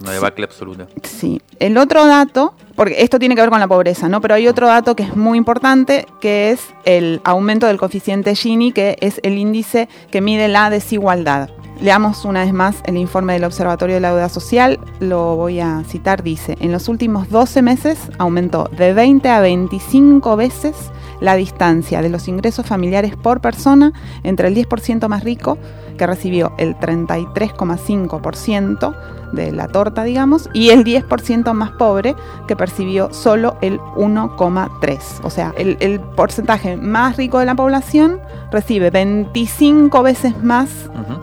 [0.00, 0.86] una debacle absoluta.
[1.02, 1.42] Sí.
[1.58, 4.20] El otro dato, porque esto tiene que ver con la pobreza, ¿no?
[4.20, 8.70] Pero hay otro dato que es muy importante, que es el aumento del coeficiente Gini,
[8.70, 11.50] que es el índice que mide la desigualdad.
[11.80, 15.82] Leamos una vez más el informe del Observatorio de la Deuda Social, lo voy a
[15.88, 20.76] citar, dice, en los últimos 12 meses aumentó de 20 a 25 veces
[21.22, 25.56] la distancia de los ingresos familiares por persona entre el 10% más rico,
[26.00, 28.96] que recibió el 33,5%
[29.32, 32.16] de la torta, digamos, y el 10% más pobre,
[32.48, 35.20] que percibió solo el 1,3%.
[35.24, 38.18] O sea, el, el, porcentaje más rico de la población
[38.50, 40.70] recibe 25 veces más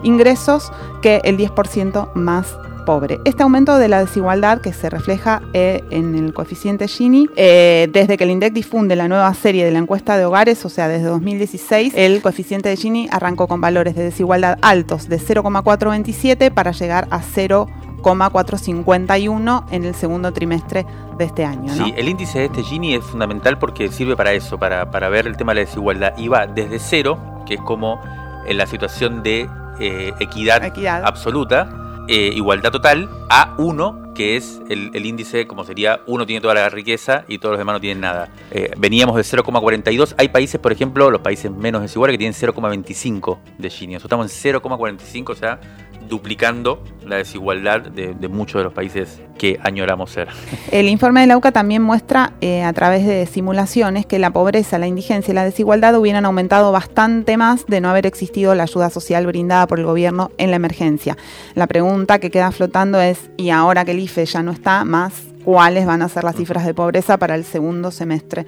[0.04, 0.70] ingresos
[1.02, 2.56] que el 10% más
[2.88, 3.20] pobre.
[3.26, 8.16] Este aumento de la desigualdad que se refleja eh, en el coeficiente Gini, eh, desde
[8.16, 11.04] que el INDEC difunde la nueva serie de la encuesta de hogares, o sea, desde
[11.04, 17.06] 2016, el coeficiente de Gini arrancó con valores de desigualdad altos de 0,427 para llegar
[17.10, 20.86] a 0,451 en el segundo trimestre
[21.18, 21.70] de este año.
[21.74, 25.26] Sí, el índice de este Gini es fundamental porque sirve para eso, para, para ver
[25.26, 26.14] el tema de la desigualdad.
[26.16, 28.00] Y va desde cero, que es como
[28.46, 29.46] en la situación de
[29.78, 31.04] eh, equidad, Equidad.
[31.04, 31.68] absoluta,
[32.08, 36.68] eh, igualdad total, a 1, que es el, índice como sería uno tiene toda la
[36.68, 38.30] riqueza y todos los demás no tienen nada.
[38.50, 40.14] Eh, veníamos de 0,42.
[40.18, 43.94] Hay países, por ejemplo, los países menos desiguales que tienen 0,25 de Gini.
[43.94, 45.60] Nosotros estamos en 0,45, o sea,
[46.08, 50.28] duplicando la desigualdad de, muchos de los países que añoramos ser.
[50.70, 54.78] El informe de la UCA también muestra eh, a través de simulaciones que la pobreza,
[54.78, 58.90] la indigencia y la desigualdad hubieran aumentado bastante más de no haber existido la ayuda
[58.90, 61.16] social brindada por el gobierno en la emergencia.
[61.54, 65.22] La pregunta que queda flotando es, ¿y ahora que el IFE ya no está más?
[65.44, 68.44] ¿Cuáles van a ser las cifras de pobreza para el segundo semestre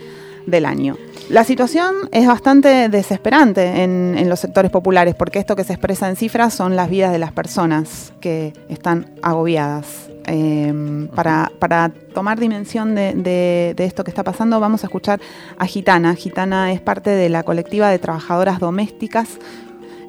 [0.51, 0.97] del año?
[1.29, 6.09] La situación es bastante desesperante en, en, los sectores populares, porque esto que se expresa
[6.09, 10.11] en cifras son las vidas de las personas que están agobiadas.
[10.27, 15.21] Eh, para, para, tomar dimensión de, de, de, esto que está pasando, vamos a escuchar
[15.57, 16.15] a Gitana.
[16.15, 19.39] Gitana es parte de la colectiva de trabajadoras domésticas.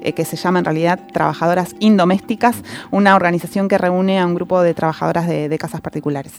[0.04, 2.56] Eh, que se llama en realidad Trabajadoras Indomésticas,
[2.90, 6.32] una organización que reúne a un grupo de trabajadoras de, de casas particulares.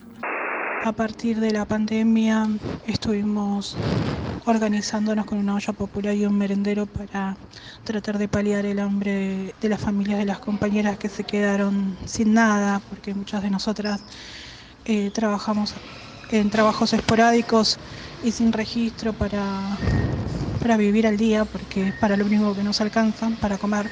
[0.86, 2.46] A partir de la pandemia
[2.86, 3.78] estuvimos
[4.46, 7.38] organizándonos con una olla popular y un merendero para
[7.86, 12.34] tratar de paliar el hambre de las familias de las compañeras que se quedaron sin
[12.34, 14.02] nada, porque muchas de nosotras
[14.84, 15.74] eh, trabajamos
[16.32, 17.80] en trabajos esporádicos
[18.22, 19.78] y sin registro para,
[20.60, 23.90] para vivir al día, porque es para lo único que nos alcanzan, para comer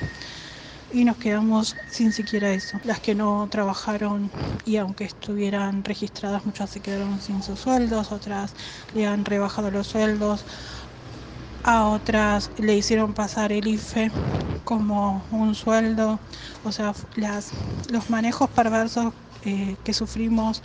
[0.92, 2.80] y nos quedamos sin siquiera eso.
[2.84, 8.56] Las que no trabajaron y aunque estuvieran registradas, muchas se quedaron sin sus sueldos, otras
[8.92, 10.46] le han rebajado los sueldos,
[11.64, 14.12] a otras le hicieron pasar el IFE
[14.64, 16.24] como un sueldo,
[16.62, 17.56] o sea, las,
[17.90, 20.62] los manejos perversos eh, que sufrimos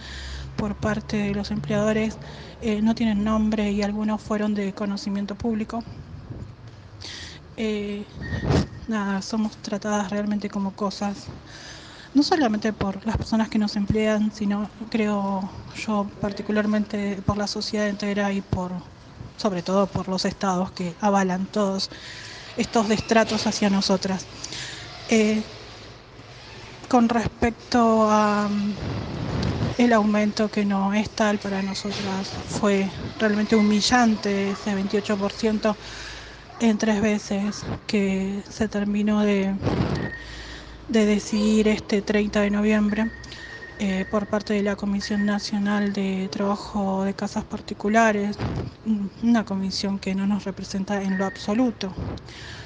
[0.57, 2.21] por parte de los empleadores
[2.61, 5.85] eh, no tienen nombre y algunos fueron de conocimiento público.
[7.57, 8.07] Eh,
[8.89, 11.17] nada, somos tratadas realmente como cosas,
[12.15, 15.49] no solamente por las personas que nos emplean, sino creo
[15.87, 18.73] yo particularmente por la sociedad entera y por,
[19.37, 21.91] sobre todo por los estados que avalan todos
[22.57, 24.25] estos destratos hacia nosotras.
[25.11, 25.43] Eh,
[26.89, 28.49] con respecto a
[29.79, 32.29] el aumento que no es tal para nosotras
[32.61, 35.77] fue realmente humillante, ese 28%
[36.61, 39.55] en tres veces que se terminó de,
[40.89, 43.11] de decidir este 30 de noviembre.
[43.79, 48.39] Eh, por parte de la Comisión Nacional de Trabajo de Casas Particulares,
[49.23, 51.93] una comisión que no nos representa en lo absoluto.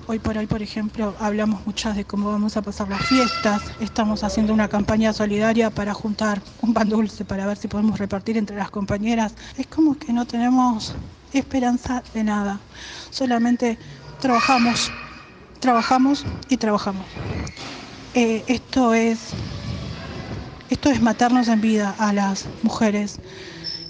[0.06, 4.22] Hoy por hoy, por ejemplo, hablamos muchas de cómo vamos a pasar las fiestas, estamos
[4.22, 8.56] haciendo una campaña solidaria para juntar un pan dulce para ver si podemos repartir entre
[8.56, 9.34] las compañeras.
[9.56, 10.94] Es como que no tenemos
[11.38, 12.60] esperanza de nada,
[13.10, 13.78] solamente
[14.20, 14.90] trabajamos,
[15.60, 17.06] trabajamos y trabajamos.
[18.14, 19.32] Eh, esto es
[20.70, 23.18] esto es matarnos en vida a las mujeres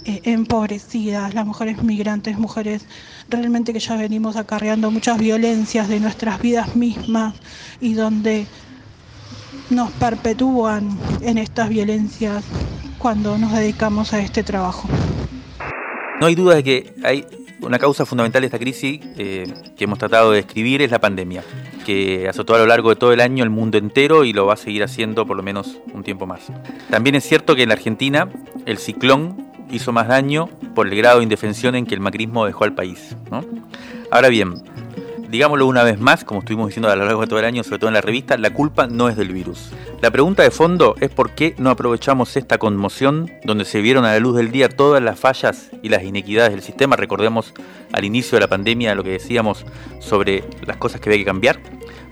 [0.07, 2.87] eh, empobrecidas, las mujeres migrantes, mujeres
[3.29, 7.35] realmente que ya venimos acarreando muchas violencias de nuestras vidas mismas
[7.83, 8.47] y donde
[9.69, 12.45] nos perpetúan en estas violencias
[12.97, 14.89] cuando nos dedicamos a este trabajo.
[16.21, 17.25] No hay duda de que hay
[17.63, 21.43] una causa fundamental de esta crisis eh, que hemos tratado de describir es la pandemia,
[21.87, 24.53] que azotó a lo largo de todo el año el mundo entero y lo va
[24.55, 26.53] a seguir haciendo por lo menos un tiempo más.
[26.91, 28.29] También es cierto que en la Argentina
[28.67, 32.65] el ciclón hizo más daño por el grado de indefensión en que el macrismo dejó
[32.65, 33.17] al país.
[34.11, 34.55] Ahora bien,
[35.31, 37.79] digámoslo una vez más, como estuvimos diciendo a lo largo de todo el año, sobre
[37.79, 39.71] todo en la revista, la culpa no es del virus.
[40.01, 44.13] La pregunta de fondo es por qué no aprovechamos esta conmoción donde se vieron a
[44.13, 46.97] la luz del día todas las fallas y las inequidades del sistema.
[46.97, 47.55] Recordemos
[47.93, 49.65] al inicio de la pandemia lo que decíamos
[50.01, 51.61] sobre las cosas que había que cambiar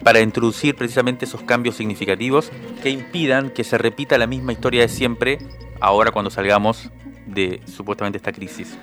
[0.05, 2.51] para introducir precisamente esos cambios significativos
[2.83, 5.39] que impidan que se repita la misma historia de siempre
[5.81, 6.91] ahora cuando salgamos
[7.27, 8.79] de supuestamente esta crisis.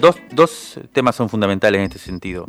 [0.00, 2.46] Dos, dos temas son fundamentales en este sentido.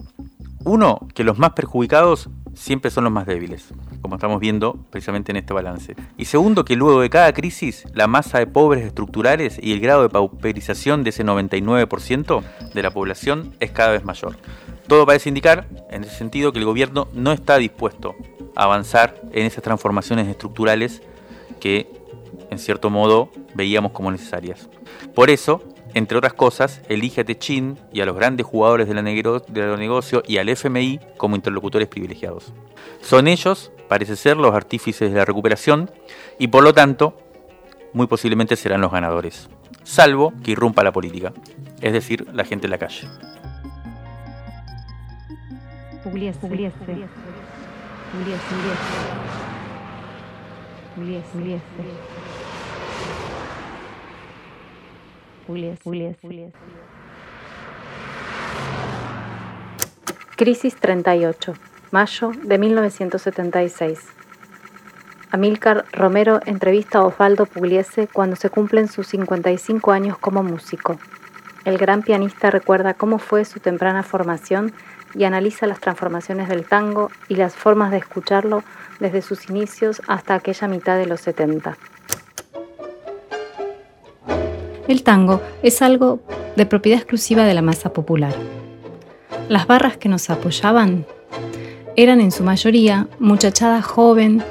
[0.65, 5.38] Uno, que los más perjudicados siempre son los más débiles, como estamos viendo precisamente en
[5.38, 5.95] este balance.
[6.17, 10.01] Y segundo, que luego de cada crisis, la masa de pobres estructurales y el grado
[10.01, 12.41] de pauperización de ese 99%
[12.73, 14.38] de la población es cada vez mayor.
[14.88, 18.15] Todo parece indicar, en ese sentido, que el gobierno no está dispuesto
[18.56, 21.04] a avanzar en esas transformaciones estructurales
[21.60, 21.91] que,
[22.49, 24.67] en cierto modo, veíamos como necesarias.
[25.13, 25.62] Por eso,
[25.95, 29.01] entre otras cosas, elige a Techin y a los grandes jugadores de la,
[29.77, 32.53] negocio y al FMI como interlocutores privilegiados.
[33.01, 35.89] Son ellos, parece ser, los artífices de la recuperación
[36.38, 37.17] y por lo tanto,
[37.93, 39.49] muy posiblemente serán los ganadores,
[39.84, 41.31] salvo que irrumpa la política,
[41.79, 43.08] es decir, la gente en la calle.
[60.36, 61.53] Crisis 38,
[61.91, 63.99] mayo de 1976.
[65.31, 70.97] Amílcar Romero entrevista a Osvaldo Pugliese cuando se cumplen sus 55 años como músico.
[71.63, 74.73] El gran pianista recuerda cómo fue su temprana formación
[75.13, 78.63] y analiza las transformaciones del tango y las formas de escucharlo
[78.99, 81.77] desde sus inicios hasta aquella mitad de los 70.
[84.87, 86.19] El tango es algo
[86.55, 88.35] de propiedad exclusiva de la masa popular.
[89.49, 91.05] Las barras que nos apoyaban
[91.95, 94.43] eran en su mayoría muchachada joven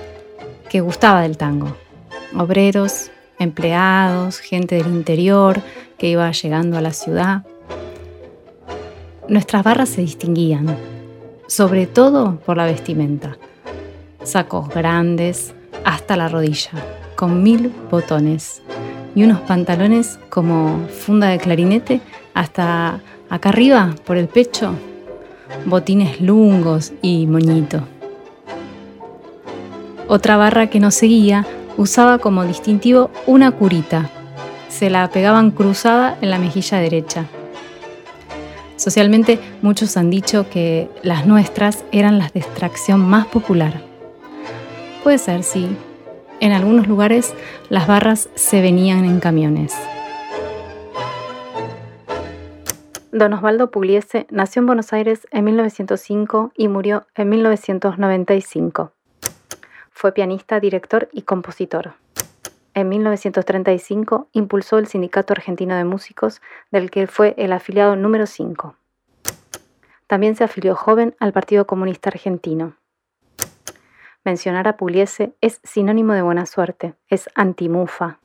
[0.69, 1.77] que gustaba del tango.
[2.37, 5.63] Obreros, empleados, gente del interior
[5.99, 7.45] que iba llegando a la ciudad.
[9.29, 10.77] Nuestras barras se distinguían,
[11.47, 13.39] sobre todo por la vestimenta.
[14.25, 16.73] Sacos grandes hasta la rodilla,
[17.15, 18.63] con mil botones
[19.15, 22.01] y unos pantalones como funda de clarinete
[22.35, 23.01] hasta
[23.31, 24.75] acá arriba, por el pecho,
[25.67, 27.83] botines lungos y moñito.
[30.09, 31.47] Otra barra que nos seguía
[31.77, 34.11] usaba como distintivo una curita.
[34.69, 37.27] Se la pegaban cruzada en la mejilla derecha.
[38.77, 43.81] Socialmente muchos han dicho que las nuestras eran las de extracción más popular.
[45.03, 45.69] Puede ser, sí,
[46.45, 47.35] en algunos lugares
[47.71, 49.75] las barras se venían en camiones.
[53.13, 58.93] Don Osvaldo Pugliese nació en Buenos Aires en 1905 y murió en 1995.
[59.91, 61.95] Fue pianista, director y compositor.
[62.75, 68.77] En 1935 impulsó el Sindicato Argentino de Músicos, del que fue el afiliado número 5.
[70.07, 72.75] También se afilió joven al Partido Comunista Argentino.
[74.25, 78.21] Mencionar a Pugliese es sinónimo de buena suerte, es antimufa.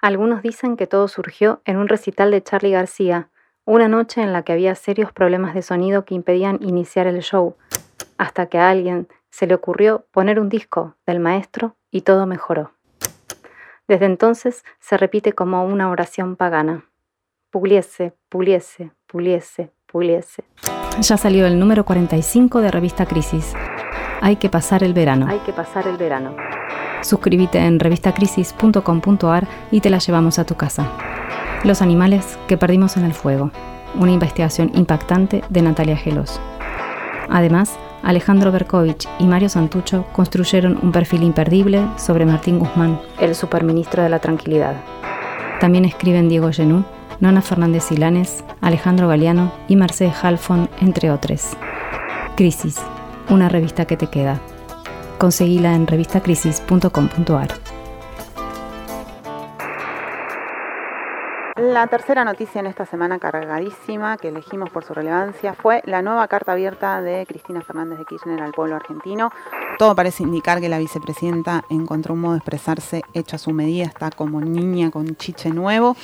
[0.00, 3.28] Algunos dicen que todo surgió en un recital de Charlie García,
[3.66, 7.56] una noche en la que había serios problemas de sonido que impedían iniciar el show,
[8.16, 12.72] hasta que a alguien se le ocurrió poner un disco del maestro y todo mejoró.
[13.86, 16.86] Desde entonces se repite como una oración pagana.
[17.50, 20.44] Pugliese, pugliese, pugliese, pugliese.
[21.00, 23.54] Ya salió el número 45 de Revista Crisis.
[24.22, 25.26] Hay que pasar el verano.
[25.28, 26.36] Hay que pasar el verano.
[27.02, 30.86] Suscríbete en revistacrisis.com.ar y te la llevamos a tu casa.
[31.64, 33.50] Los animales que perdimos en el fuego.
[33.96, 36.40] Una investigación impactante de Natalia Gelos.
[37.30, 44.04] Además, Alejandro Berkovich y Mario Santucho construyeron un perfil imperdible sobre Martín Guzmán, el superministro
[44.04, 44.76] de la Tranquilidad.
[45.58, 46.84] También escriben Diego Genú,
[47.18, 51.56] Nona Fernández Silanes, Alejandro Galeano y Mercedes Halfon, entre otros.
[52.36, 52.80] Crisis,
[53.30, 54.40] una revista que te queda.
[55.18, 57.48] Conseguila en revistacrisis.com.ar.
[61.56, 66.26] La tercera noticia en esta semana cargadísima que elegimos por su relevancia fue la nueva
[66.26, 69.30] carta abierta de Cristina Fernández de Kirchner al pueblo argentino.
[69.78, 73.84] Todo parece indicar que la vicepresidenta encontró un modo de expresarse hecho a su medida,
[73.84, 75.94] está como niña con chiche nuevo.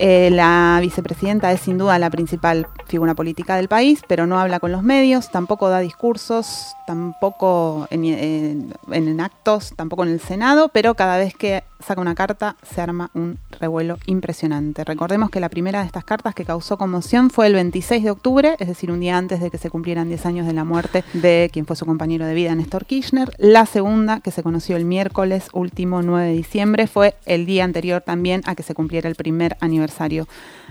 [0.00, 4.60] Eh, la vicepresidenta es sin duda la principal figura política del país, pero no habla
[4.60, 11.18] con los medios, tampoco da discursos, tampoco en, actos, tampoco en el Senado, pero cada
[11.18, 14.84] vez que saca una carta se arma un revuelo impresionante.
[14.84, 18.56] Recordemos que la primera de estas cartas que causó conmoción fue el 26 de octubre,
[18.58, 21.50] es decir, un día antes de que se cumplieran 10 años de la muerte de
[21.52, 23.32] quien fue su compañero de vida, Néstor Kirchner.
[23.38, 28.00] La segunda, que se conoció el miércoles último 9 de diciembre, fue el día anterior
[28.00, 29.87] también a que se cumpliera el primer aniversario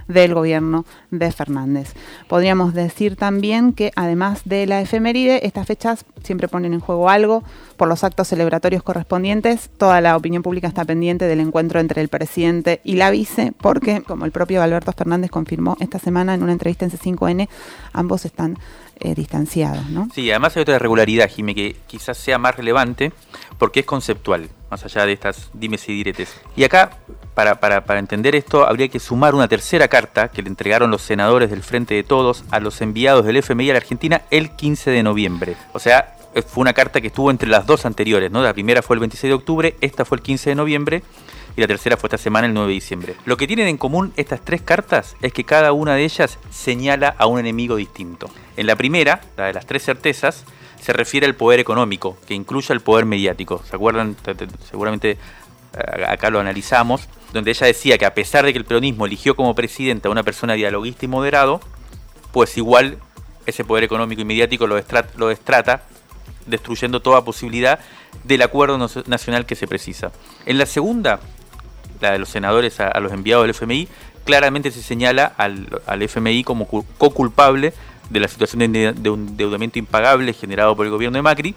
[0.08, 1.94] del gobierno de Fernández.
[2.28, 7.44] Podríamos decir también que además de la efeméride, estas fechas siempre ponen en juego algo.
[7.76, 12.08] Por los actos celebratorios correspondientes, toda la opinión pública está pendiente del encuentro entre el
[12.08, 16.54] presidente y la vice, porque, como el propio Alberto Fernández confirmó esta semana en una
[16.54, 17.50] entrevista en C5N,
[17.94, 18.58] ambos están
[19.00, 19.84] eh, distanciados.
[20.14, 23.12] Sí, además hay otra irregularidad, Jimé, que quizás sea más relevante
[23.58, 26.36] porque es conceptual, más allá de estas dimes y diretes.
[26.56, 26.92] Y acá
[27.34, 31.50] para, para, entender esto, habría que sumar una tercera carta que le entregaron los senadores
[31.50, 35.04] del Frente de Todos a los enviados del FMI a la Argentina el 15 de
[35.04, 35.56] noviembre.
[35.74, 36.16] O sea,
[36.48, 38.42] fue una carta que estuvo entre las dos anteriores, ¿no?
[38.42, 41.04] La primera fue el 26 de octubre, esta fue el 15 de noviembre
[41.58, 43.16] y la tercera fue esta semana, el 9 de diciembre.
[43.26, 47.16] Lo que tienen en común estas tres cartas es que cada una de ellas señala
[47.18, 48.30] a un enemigo distinto.
[48.56, 50.46] En la primera, la de las tres certezas,
[50.80, 53.64] se refiere al poder económico, que incluye al poder mediático.
[53.68, 54.16] ¿Se acuerdan?
[54.70, 59.06] Seguramente eh, acá lo analizamos donde ella decía que a pesar de que el peronismo
[59.06, 61.60] eligió como presidente a una persona dialoguista y moderado,
[62.32, 63.00] pues igual
[63.46, 65.84] ese poder económico y mediático lo, destrata,
[66.46, 67.80] destruyendo toda posibilidad
[68.24, 68.78] del acuerdo
[69.08, 70.12] nacional que se precisa.
[70.46, 71.20] En la segunda,
[72.00, 73.88] la de los senadores a, los enviados del FMI,
[74.26, 77.74] claramente se señala al, FMI como co-culpable
[78.10, 81.56] de la situación de, de un endeudamiento impagable generado por el gobierno de Macri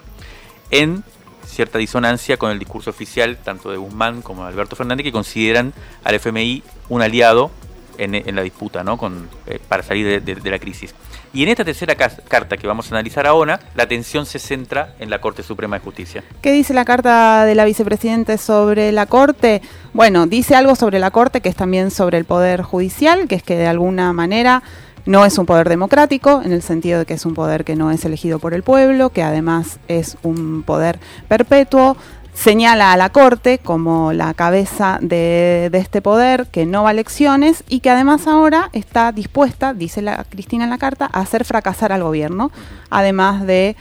[0.70, 1.04] en
[1.46, 5.72] cierta disonancia con el discurso oficial tanto de Guzmán como de Alberto Fernández que consideran
[6.04, 7.50] al FMI un aliado
[7.98, 8.96] en, la disputa ¿no?
[8.96, 10.94] con, eh, para salir de, la crisis.
[11.32, 15.10] Y en esta tercera carta que vamos a analizar ahora, la atención se centra en
[15.10, 16.24] la Corte Suprema de Justicia.
[16.42, 19.62] ¿Qué dice la carta de la vicepresidenta sobre la Corte?
[19.92, 23.44] Bueno, dice algo sobre la Corte que es también sobre el Poder Judicial, que es
[23.44, 24.64] que de alguna manera
[25.06, 27.90] no es un poder democrático, en el sentido de que es un poder que no
[27.90, 31.96] es elegido por el pueblo, que además es un poder perpetuo.
[32.34, 37.64] Señala a la Corte como la cabeza de, este poder que no va a elecciones
[37.68, 41.92] y que además ahora está dispuesta, dice la Cristina en la carta, a hacer fracasar
[41.92, 42.50] al gobierno,
[42.88, 43.76] además de,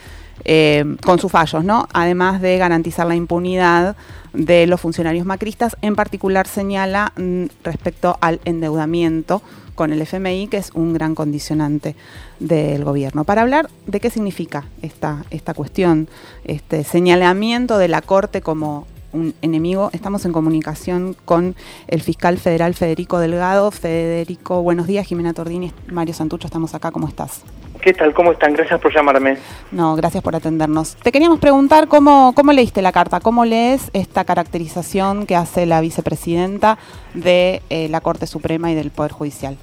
[0.45, 1.87] eh, con sus fallos, ¿no?
[1.93, 3.95] Además de garantizar la impunidad
[4.33, 9.41] de los funcionarios macristas, en particular señala mm, respecto al endeudamiento
[9.75, 11.95] con el FMI, que es un gran condicionante
[12.39, 13.23] del gobierno.
[13.23, 16.09] Para hablar de qué significa esta, esta cuestión,
[16.43, 21.55] este señalamiento de la Corte como un enemigo, estamos en comunicación con
[21.87, 23.71] el fiscal federal Federico Delgado.
[23.71, 25.07] Federico, buenos días.
[25.07, 26.91] Jimena Tordini, Mario Santucho, estamos acá.
[26.91, 27.41] ¿Cómo estás?
[27.81, 28.13] ¿Qué tal?
[28.13, 28.53] ¿Cómo están?
[28.53, 29.37] Gracias por llamarme.
[29.71, 30.97] No, gracias por atendernos.
[30.97, 35.79] Te queríamos preguntar cómo, cómo leíste la carta, cómo lees esta caracterización que hace la
[35.79, 36.77] vicepresidenta
[37.13, 39.57] de eh, la Corte Suprema y del Poder Judicial.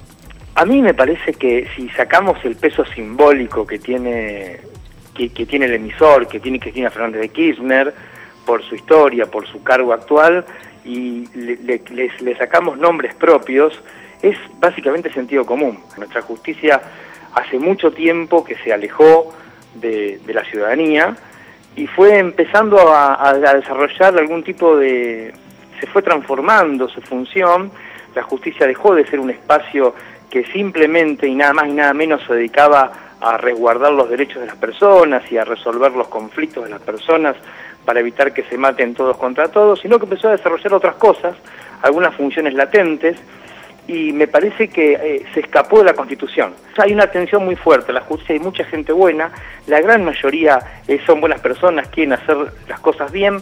[0.55, 4.61] A mí me parece que si sacamos el peso simbólico que tiene,
[5.13, 7.93] que, tiene el emisor, que tiene Cristina Fernández de Kirchner,
[8.47, 10.43] por su historia, por su cargo actual,
[10.83, 13.79] y le, sacamos nombres propios,
[14.23, 15.77] es básicamente sentido común.
[15.97, 16.81] Nuestra justicia
[17.37, 19.33] hace mucho tiempo que se alejó
[19.75, 21.15] de, la ciudadanía
[21.75, 25.33] y fue empezando a, desarrollar algún tipo de...
[25.79, 27.71] se fue transformando su función,
[28.15, 29.93] la justicia dejó de ser un espacio
[30.29, 34.47] que simplemente y nada más y nada menos se dedicaba a resguardar los derechos de
[34.47, 37.35] las personas y a resolver los conflictos de las personas
[37.85, 41.35] para evitar que se maten todos contra todos, sino que empezó a desarrollar otras cosas,
[41.83, 43.17] algunas funciones latentes,
[43.87, 46.53] y me parece que eh, se escapó de la Constitución.
[46.77, 49.31] Hay una tensión muy fuerte, la justicia hay mucha gente buena,
[49.65, 53.41] la gran mayoría eh, son buenas personas, quieren hacer las cosas bien,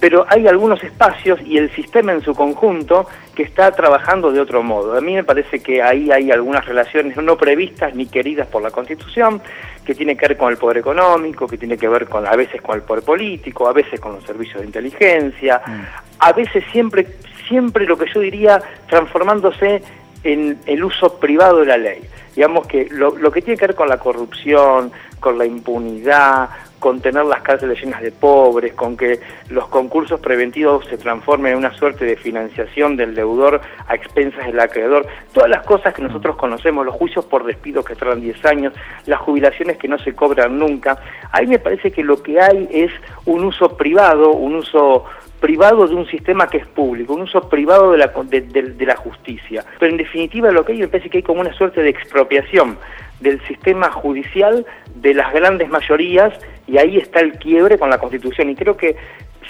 [0.00, 4.62] pero hay algunos espacios y el sistema en su conjunto que está trabajando de otro
[4.62, 4.96] modo.
[4.96, 8.70] A mí me parece que ahí hay algunas relaciones no previstas ni queridas por la
[8.70, 9.40] Constitución,
[9.84, 12.60] que tiene que ver con el poder económico, que tiene que ver con a veces
[12.60, 15.80] con el poder político, a veces con los servicios de inteligencia, mm.
[16.20, 17.06] a veces siempre
[17.48, 19.82] siempre lo que yo diría transformándose
[20.24, 22.00] en el uso privado de la ley.
[22.34, 27.24] Digamos que lo, que tiene que ver con la corrupción, con la impunidad, con tener
[27.24, 29.18] las cárceles llenas de pobres, con que
[29.48, 34.60] los concursos preventivos se transformen en una suerte de financiación del deudor a expensas del
[34.60, 38.72] acreedor, todas las cosas que nosotros conocemos, los juicios por despido que tardan 10 años,
[39.06, 41.00] las jubilaciones que no se cobran nunca,
[41.32, 42.92] ahí me parece que lo que hay es
[43.24, 45.06] un uso privado, un uso
[45.40, 49.64] privado de un sistema que es público, un uso privado de la, de, la justicia.
[49.78, 52.78] Pero en definitiva lo que hay me parece que hay como una suerte de expropiación
[53.20, 56.32] del sistema judicial de las grandes mayorías
[56.66, 58.50] y ahí está el quiebre con la Constitución.
[58.50, 58.96] Y creo que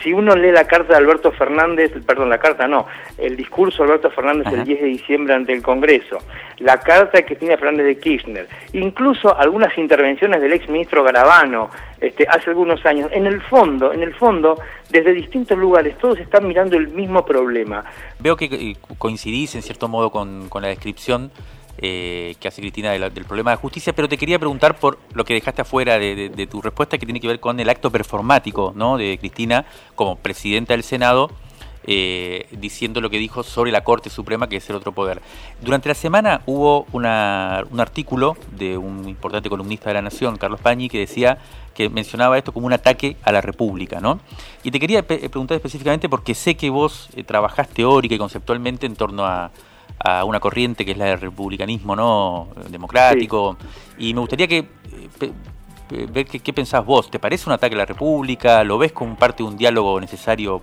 [0.02, 3.88] si uno lee la carta de Alberto Fernández, perdón, la carta no, el discurso de
[3.88, 6.18] Alberto Fernández el 10 de diciembre ante el Congreso,
[6.58, 12.26] la carta que tiene Fernández de Kirchner, incluso algunas intervenciones del ex ministro Garabano este,
[12.28, 16.76] hace algunos años, en el fondo, en el fondo, desde distintos lugares, todos están mirando
[16.76, 17.84] el mismo problema.
[18.20, 21.32] Veo que eh, coincidís en cierto modo con, con la descripción
[21.80, 25.34] eh, que hace Cristina del problema de justicia, pero te quería preguntar por lo que
[25.34, 28.98] dejaste afuera de, tu respuesta, que tiene que ver con el acto performático ¿no?
[28.98, 29.64] de Cristina
[29.94, 31.30] como presidenta del Senado,
[31.84, 35.22] eh, diciendo lo que dijo sobre la Corte Suprema, que es el otro poder.
[35.62, 40.88] Durante la semana hubo un artículo de un importante columnista de la Nación, Carlos Pañi,
[40.88, 41.38] que decía
[41.74, 44.18] que mencionaba esto como un ataque a la República, ¿no?
[44.64, 48.96] Y te quería preguntar específicamente porque sé que vos eh, trabajás teórica y conceptualmente en
[48.96, 49.52] torno a,
[49.98, 53.56] a una corriente que es la del republicanismo no democrático.
[53.98, 57.10] Y me gustaría que eh, ver qué, pensás vos.
[57.10, 58.62] ¿Te parece un ataque a la República?
[58.64, 60.62] ¿Lo ves como parte de un diálogo necesario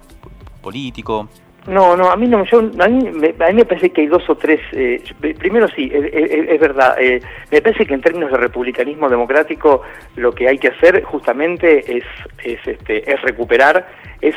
[0.61, 1.29] político?
[1.67, 4.07] No, no, a mí no, yo, a, mí, me, a mí me parece que hay
[4.07, 5.01] dos o tres, eh,
[5.39, 7.19] primero sí, es, verdad, eh,
[7.49, 9.81] me parece que en términos de republicanismo democrático
[10.15, 12.03] lo que hay que hacer justamente es,
[12.43, 13.87] es, este, es recuperar,
[14.21, 14.35] es,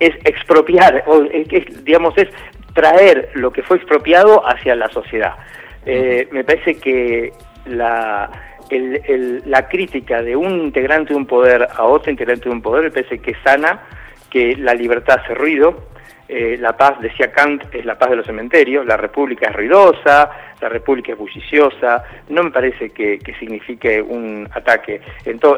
[0.00, 1.20] es expropiar, o,
[1.84, 2.28] digamos, es
[2.78, 5.34] traer lo que fue expropiado hacia la sociedad.
[5.84, 7.32] Eh, me parece que
[7.66, 8.30] la,
[9.46, 12.90] la crítica de un integrante de un poder a otro integrante de un poder me
[12.92, 13.82] parece que es sana,
[14.30, 15.88] que la libertad hace ruido,
[16.28, 20.30] eh, la paz, decía Kant, es la paz de los cementerios, la república es ruidosa,
[20.60, 25.00] la república es bulliciosa, no me parece que, signifique un ataque.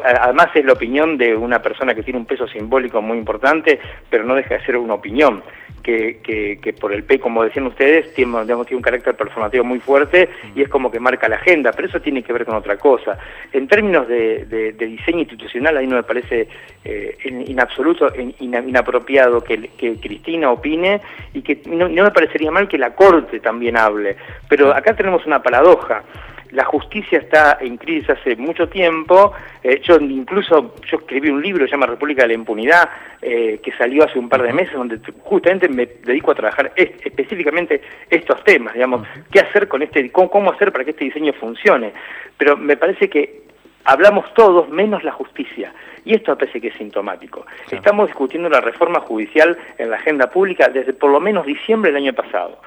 [0.03, 4.23] además es la opinión de una persona que tiene un peso simbólico muy importante, pero
[4.23, 5.43] no deja de ser una opinión
[5.81, 6.19] que,
[6.61, 10.61] que, por el P, como decían ustedes, tiene, tiene un carácter performativo muy fuerte y
[10.61, 13.17] es como que marca la agenda, pero eso tiene que ver con otra cosa.
[13.51, 16.47] En términos de, diseño institucional, ahí no me parece
[16.83, 19.69] eh, en, absoluto inapropiado que,
[20.01, 21.01] Cristina opine
[21.33, 24.15] y que no me parecería mal que la Corte también hable,
[24.47, 26.03] pero acá tenemos una paradoja
[26.51, 29.33] la justicia está en crisis hace mucho tiempo.
[29.63, 32.89] Eh, yo incluso yo escribí un libro se llama República de la Impunidad
[33.21, 37.81] eh, que salió hace un par de meses donde justamente me dedico a trabajar específicamente
[38.09, 41.93] estos temas, digamos, qué hacer con este, cómo, hacer para que este diseño funcione.
[42.37, 43.43] Pero me parece que
[43.85, 45.73] hablamos todos menos la justicia.
[46.03, 47.45] Y esto me parece que es sintomático.
[47.69, 52.01] Estamos discutiendo la reforma judicial en la agenda pública desde por lo menos diciembre del
[52.01, 52.59] año pasado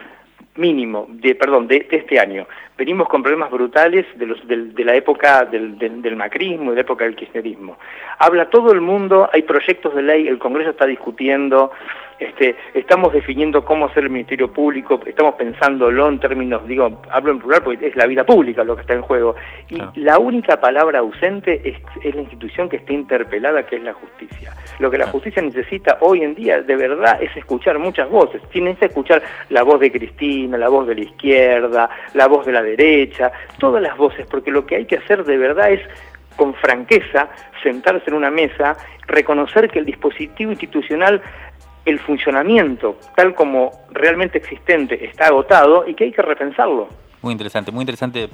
[0.56, 2.46] mínimo, de, perdón, de, este año.
[2.76, 7.04] Venimos con problemas brutales de, los, de, la época del, del, macrismo, de la época
[7.04, 7.76] del kirchnerismo.
[8.18, 11.72] Habla todo el mundo, hay proyectos de ley, el Congreso está discutiendo,
[12.24, 17.38] este, estamos definiendo cómo hacer el Ministerio Público, estamos pensándolo en términos, digo, hablo en
[17.38, 19.34] plural porque es la vida pública lo que está en juego.
[19.68, 24.54] Y la única palabra ausente es, la institución que está interpelada, que es la justicia.
[24.78, 28.42] Lo que la justicia necesita hoy en día, de verdad, es escuchar muchas voces.
[28.50, 32.52] Tienen que escuchar la voz de Cristina, la voz de la izquierda, la voz de
[32.52, 35.80] la derecha, todas las voces, porque lo que hay que hacer de verdad es
[36.36, 37.28] con franqueza,
[37.62, 41.22] sentarse en una mesa, reconocer que el dispositivo institucional
[41.84, 46.88] el funcionamiento tal como realmente existente está agotado y que hay que repensarlo.
[47.22, 48.28] Muy interesante, muy interesante,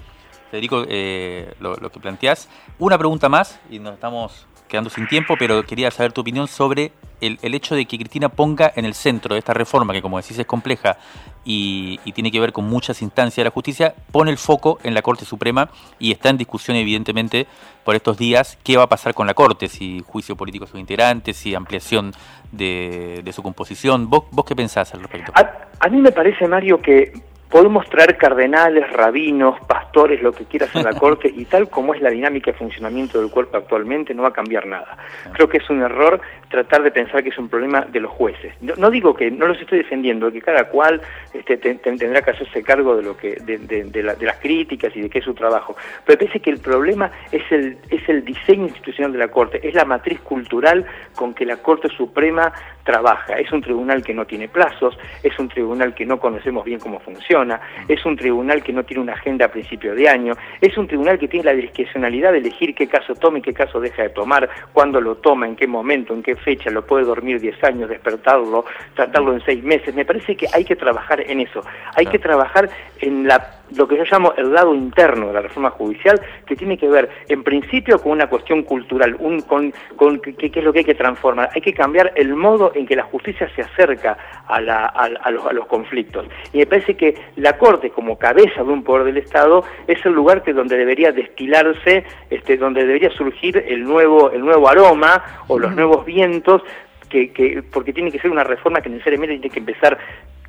[0.51, 2.49] Federico, eh, lo, que planteás.
[2.79, 6.93] Una pregunta más y nos estamos quedando sin tiempo, pero quería saber tu opinión sobre
[7.21, 10.39] el, hecho de que Cristina ponga en el centro de esta reforma, que como decís
[10.39, 10.97] es compleja
[11.45, 15.03] y, tiene que ver con muchas instancias de la justicia, pone el foco en la
[15.03, 17.47] Corte Suprema y está en discusión evidentemente
[17.85, 20.81] por estos días qué va a pasar con la Corte, si juicio político a sus
[20.81, 22.13] integrantes, si ampliación
[22.53, 24.09] de, su composición.
[24.09, 25.33] ¿Vos, ¿Vos qué pensás al respecto?
[25.35, 27.13] a mí me parece, Mario, que
[27.51, 32.01] Podemos traer cardenales, rabinos, pastores, lo que quieras en la corte y tal como es
[32.01, 34.97] la dinámica de funcionamiento del cuerpo actualmente no va a cambiar nada.
[35.33, 38.55] Creo que es un error tratar de pensar que es un problema de los jueces.
[38.61, 41.01] No, digo que, no los estoy defendiendo, que cada cual
[41.33, 45.25] este, tendrá que hacerse cargo de lo que de, las críticas y de qué es
[45.25, 45.75] su trabajo.
[46.05, 49.75] Pero parece que el problema es el, es el diseño institucional de la Corte, es
[49.75, 50.87] la matriz cultural
[51.17, 52.53] con que la Corte Suprema
[52.85, 53.35] trabaja.
[53.35, 57.01] Es un tribunal que no tiene plazos, es un tribunal que no conocemos bien cómo
[57.01, 57.40] funciona
[57.89, 61.19] es un tribunal que no tiene una agenda a principio de año, es un tribunal
[61.19, 64.49] que tiene la discrecionalidad de elegir qué caso toma y qué caso deja de tomar,
[64.73, 68.65] cuándo lo toma, en qué momento, en qué fecha, lo puede dormir 10 años, despertarlo,
[68.95, 69.95] tratarlo en 6 meses.
[69.95, 71.65] Me parece que hay que trabajar en eso,
[71.95, 72.69] hay que trabajar
[73.01, 76.77] en la lo que yo llamo el lado interno de la reforma judicial, que tiene
[76.77, 80.81] que ver, en principio, con una cuestión cultural, un, con, con qué, es lo que
[80.81, 81.51] hay que transformar.
[81.55, 84.17] Hay que cambiar el modo en que la justicia se acerca
[84.47, 86.27] a, la, a, los, a los, conflictos.
[86.53, 90.13] Y me parece que la Corte, como cabeza de un poder del Estado, es el
[90.13, 95.59] lugar que donde debería destilarse, este, donde debería surgir el nuevo, el nuevo aroma o
[95.59, 96.63] los nuevos vientos
[97.09, 99.99] que, que, porque tiene que ser una reforma que necesariamente tiene que empezar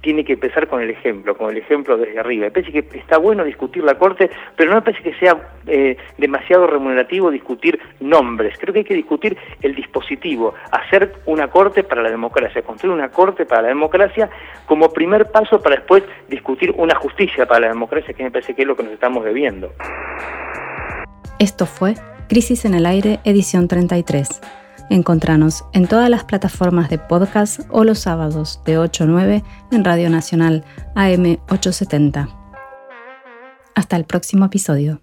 [0.02, 2.46] tiene que empezar con el ejemplo, con el ejemplo desde arriba.
[2.46, 5.38] Me parece que está bueno discutir la Corte, pero no me parece que sea
[5.68, 8.58] eh, demasiado remunerativo discutir nombres.
[8.60, 13.10] Creo que hay que discutir el dispositivo, hacer una Corte para la democracia, construir una
[13.10, 14.30] Corte para la democracia
[14.66, 18.64] como primer paso para después discutir una justicia para la democracia, que me parece que
[18.64, 19.72] es lo que nos estamos debiendo.
[21.40, 21.96] Esto fue
[22.28, 24.61] Crisis en el Aire, edición 33
[24.92, 29.86] Encontranos en todas las plataformas de podcast o los sábados de 8 a 9 en
[29.86, 30.66] Radio Nacional
[30.96, 32.28] AM 870.
[33.74, 35.00] Hasta el próximo episodio.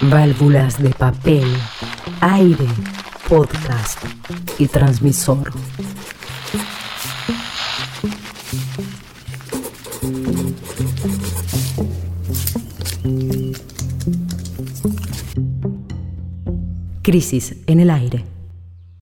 [0.00, 1.46] Válvulas de papel
[2.22, 2.68] aire,
[3.28, 3.98] podcast
[4.56, 5.50] y transmisor.
[17.02, 18.24] Crisis en el aire.